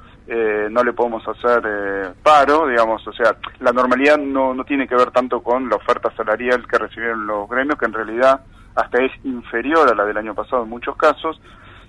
no 0.71 0.83
le 0.83 0.95
podemos 0.95 1.23
hacer 1.29 2.15
paro, 2.23 2.67
digamos, 2.67 3.07
o 3.07 3.13
sea, 3.13 3.37
la 3.61 3.71
normalidad 3.71 4.17
no, 4.17 4.55
no 4.55 4.65
tiene 4.65 4.89
que 4.89 4.95
ver 4.95 5.11
tanto 5.11 5.43
con 5.43 5.69
la 5.69 5.77
oferta 5.77 6.11
salarial 6.17 6.67
que 6.67 6.79
recibieron 6.79 7.27
los 7.27 7.47
gremios, 7.51 7.79
que 7.79 7.85
en 7.85 7.93
realidad 7.93 8.41
hasta 8.75 9.05
es 9.05 9.13
inferior 9.25 9.91
a 9.91 9.95
la 9.95 10.07
del 10.07 10.17
año 10.17 10.35
pasado 10.35 10.63
en 10.63 10.71
muchos 10.71 10.97
casos 10.97 11.39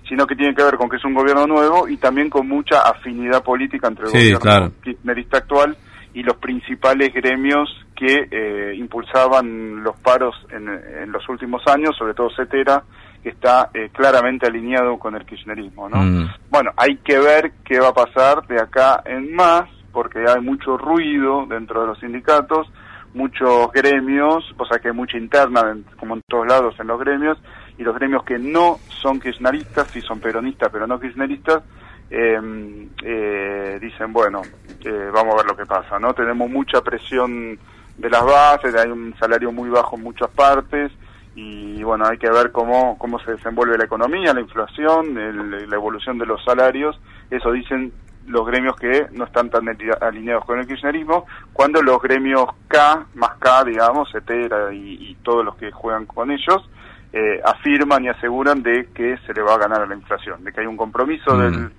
sino 0.08 0.26
que 0.26 0.36
tiene 0.36 0.54
que 0.54 0.62
ver 0.62 0.76
con 0.76 0.88
que 0.88 0.96
es 0.96 1.04
un 1.04 1.14
gobierno 1.14 1.46
nuevo 1.46 1.88
y 1.88 1.96
también 1.96 2.30
con 2.30 2.48
mucha 2.48 2.80
afinidad 2.80 3.42
política 3.42 3.88
entre 3.88 4.04
el 4.04 4.10
sí, 4.10 4.16
gobierno 4.18 4.40
claro. 4.40 4.72
kirchnerista 4.82 5.38
actual 5.38 5.76
y 6.12 6.22
los 6.22 6.36
principales 6.36 7.12
gremios 7.12 7.68
que 7.96 8.28
eh, 8.30 8.74
impulsaban 8.76 9.82
los 9.82 9.96
paros 9.96 10.34
en, 10.50 10.68
en, 10.68 11.12
los 11.12 11.28
últimos 11.28 11.62
años, 11.66 11.96
sobre 11.96 12.14
todo 12.14 12.28
CETERA, 12.36 12.82
que 13.22 13.30
está 13.30 13.70
eh, 13.72 13.90
claramente 13.92 14.46
alineado 14.46 14.98
con 14.98 15.14
el 15.16 15.24
kirchnerismo. 15.24 15.88
¿no? 15.88 15.96
Mm. 15.96 16.28
Bueno, 16.50 16.72
hay 16.76 16.96
que 16.98 17.18
ver 17.18 17.52
qué 17.64 17.80
va 17.80 17.88
a 17.88 17.94
pasar 17.94 18.46
de 18.46 18.60
acá 18.60 19.02
en 19.04 19.34
más, 19.34 19.68
porque 19.92 20.24
hay 20.28 20.40
mucho 20.40 20.76
ruido 20.76 21.46
dentro 21.46 21.80
de 21.80 21.86
los 21.88 21.98
sindicatos, 21.98 22.68
muchos 23.14 23.72
gremios, 23.72 24.44
o 24.58 24.66
sea 24.66 24.78
que 24.78 24.88
hay 24.88 24.94
mucha 24.94 25.16
interna, 25.16 25.76
como 25.98 26.14
en 26.14 26.22
todos 26.28 26.46
lados 26.46 26.74
en 26.78 26.88
los 26.88 27.00
gremios, 27.00 27.38
y 27.78 27.82
los 27.82 27.94
gremios 27.94 28.24
que 28.24 28.38
no 28.38 28.78
son 28.88 29.20
kirchneristas, 29.20 29.88
sí 29.88 30.00
son 30.00 30.20
peronistas, 30.20 30.70
pero 30.72 30.86
no 30.86 31.00
kirchneristas, 31.00 31.62
eh, 32.10 32.88
eh, 33.02 33.78
dicen, 33.80 34.12
bueno, 34.12 34.42
eh, 34.84 35.10
vamos 35.12 35.34
a 35.34 35.36
ver 35.38 35.46
lo 35.46 35.56
que 35.56 35.66
pasa, 35.66 35.98
¿no? 35.98 36.14
Tenemos 36.14 36.48
mucha 36.48 36.80
presión 36.82 37.58
de 37.96 38.10
las 38.10 38.24
bases, 38.24 38.74
hay 38.74 38.90
un 38.90 39.14
salario 39.18 39.50
muy 39.52 39.70
bajo 39.70 39.96
en 39.96 40.02
muchas 40.02 40.30
partes, 40.30 40.92
y 41.34 41.82
bueno, 41.82 42.06
hay 42.06 42.18
que 42.18 42.30
ver 42.30 42.52
cómo, 42.52 42.96
cómo 42.98 43.18
se 43.18 43.32
desenvuelve 43.32 43.76
la 43.76 43.84
economía, 43.84 44.32
la 44.32 44.40
inflación, 44.40 45.18
el, 45.18 45.68
la 45.68 45.76
evolución 45.76 46.18
de 46.18 46.26
los 46.26 46.44
salarios, 46.44 47.00
eso 47.30 47.50
dicen 47.50 47.92
los 48.26 48.46
gremios 48.46 48.76
que 48.76 49.08
no 49.12 49.24
están 49.24 49.50
tan 49.50 49.68
alineados 50.00 50.44
con 50.44 50.60
el 50.60 50.66
kirchnerismo, 50.66 51.26
cuando 51.52 51.82
los 51.82 52.00
gremios 52.00 52.46
K, 52.68 53.06
más 53.14 53.34
K, 53.38 53.64
digamos, 53.64 54.14
etera 54.14 54.72
y, 54.72 55.10
y 55.10 55.14
todos 55.22 55.44
los 55.44 55.56
que 55.56 55.72
juegan 55.72 56.06
con 56.06 56.30
ellos, 56.30 56.68
eh, 57.16 57.40
afirman 57.44 58.04
y 58.04 58.08
aseguran 58.08 58.60
de 58.62 58.88
que 58.92 59.16
se 59.24 59.32
le 59.32 59.40
va 59.42 59.54
a 59.54 59.58
ganar 59.58 59.82
a 59.82 59.86
la 59.86 59.94
inflación, 59.94 60.42
de 60.42 60.52
que 60.52 60.60
hay 60.62 60.66
un 60.66 60.76
compromiso 60.76 61.32
Mm. 61.34 61.40
del, 61.40 61.70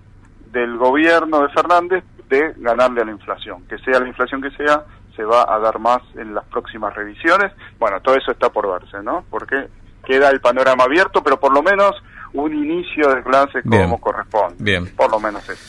del 0.54 0.78
gobierno 0.78 1.41
de 1.41 1.50
Fernández 1.50 2.04
de 2.30 2.54
ganarle 2.58 3.02
a 3.02 3.06
la 3.06 3.12
inflación, 3.12 3.63
que 3.67 3.78
sea 3.80 4.00
la 4.00 4.08
inflación 4.08 4.41
que 4.41 4.50
sea, 4.52 4.84
se 5.15 5.24
va 5.24 5.45
a 5.54 5.60
dar 5.60 5.78
más 5.80 6.02
en 6.15 6.34
las 6.34 6.45
próximas 6.45 6.93
revisiones. 6.95 7.52
Bueno, 7.78 8.00
todo 8.02 8.15
eso 8.15 8.32
está 8.32 8.50
por 8.50 8.71
verse, 8.71 9.04
¿no? 9.04 9.26
Porque 9.30 9.67
queda 10.06 10.30
el 10.30 10.39
panorama 10.39 10.86
abierto, 10.86 11.21
pero 11.21 11.38
por 11.39 11.54
lo 11.54 11.62
menos 11.62 11.91
un 12.34 12.54
inicio 12.54 13.13
de 13.13 13.21
clase 13.24 13.62
como 13.63 13.78
Bien. 13.78 13.98
corresponde. 13.98 14.56
Bien. 14.60 14.95
Por 14.95 15.12
lo 15.12 15.19
menos 15.19 15.48
eso. 15.50 15.62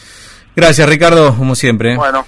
Gracias, 0.55 0.89
Ricardo, 0.89 1.35
como 1.37 1.55
siempre. 1.55 1.97
Bueno. 1.97 2.25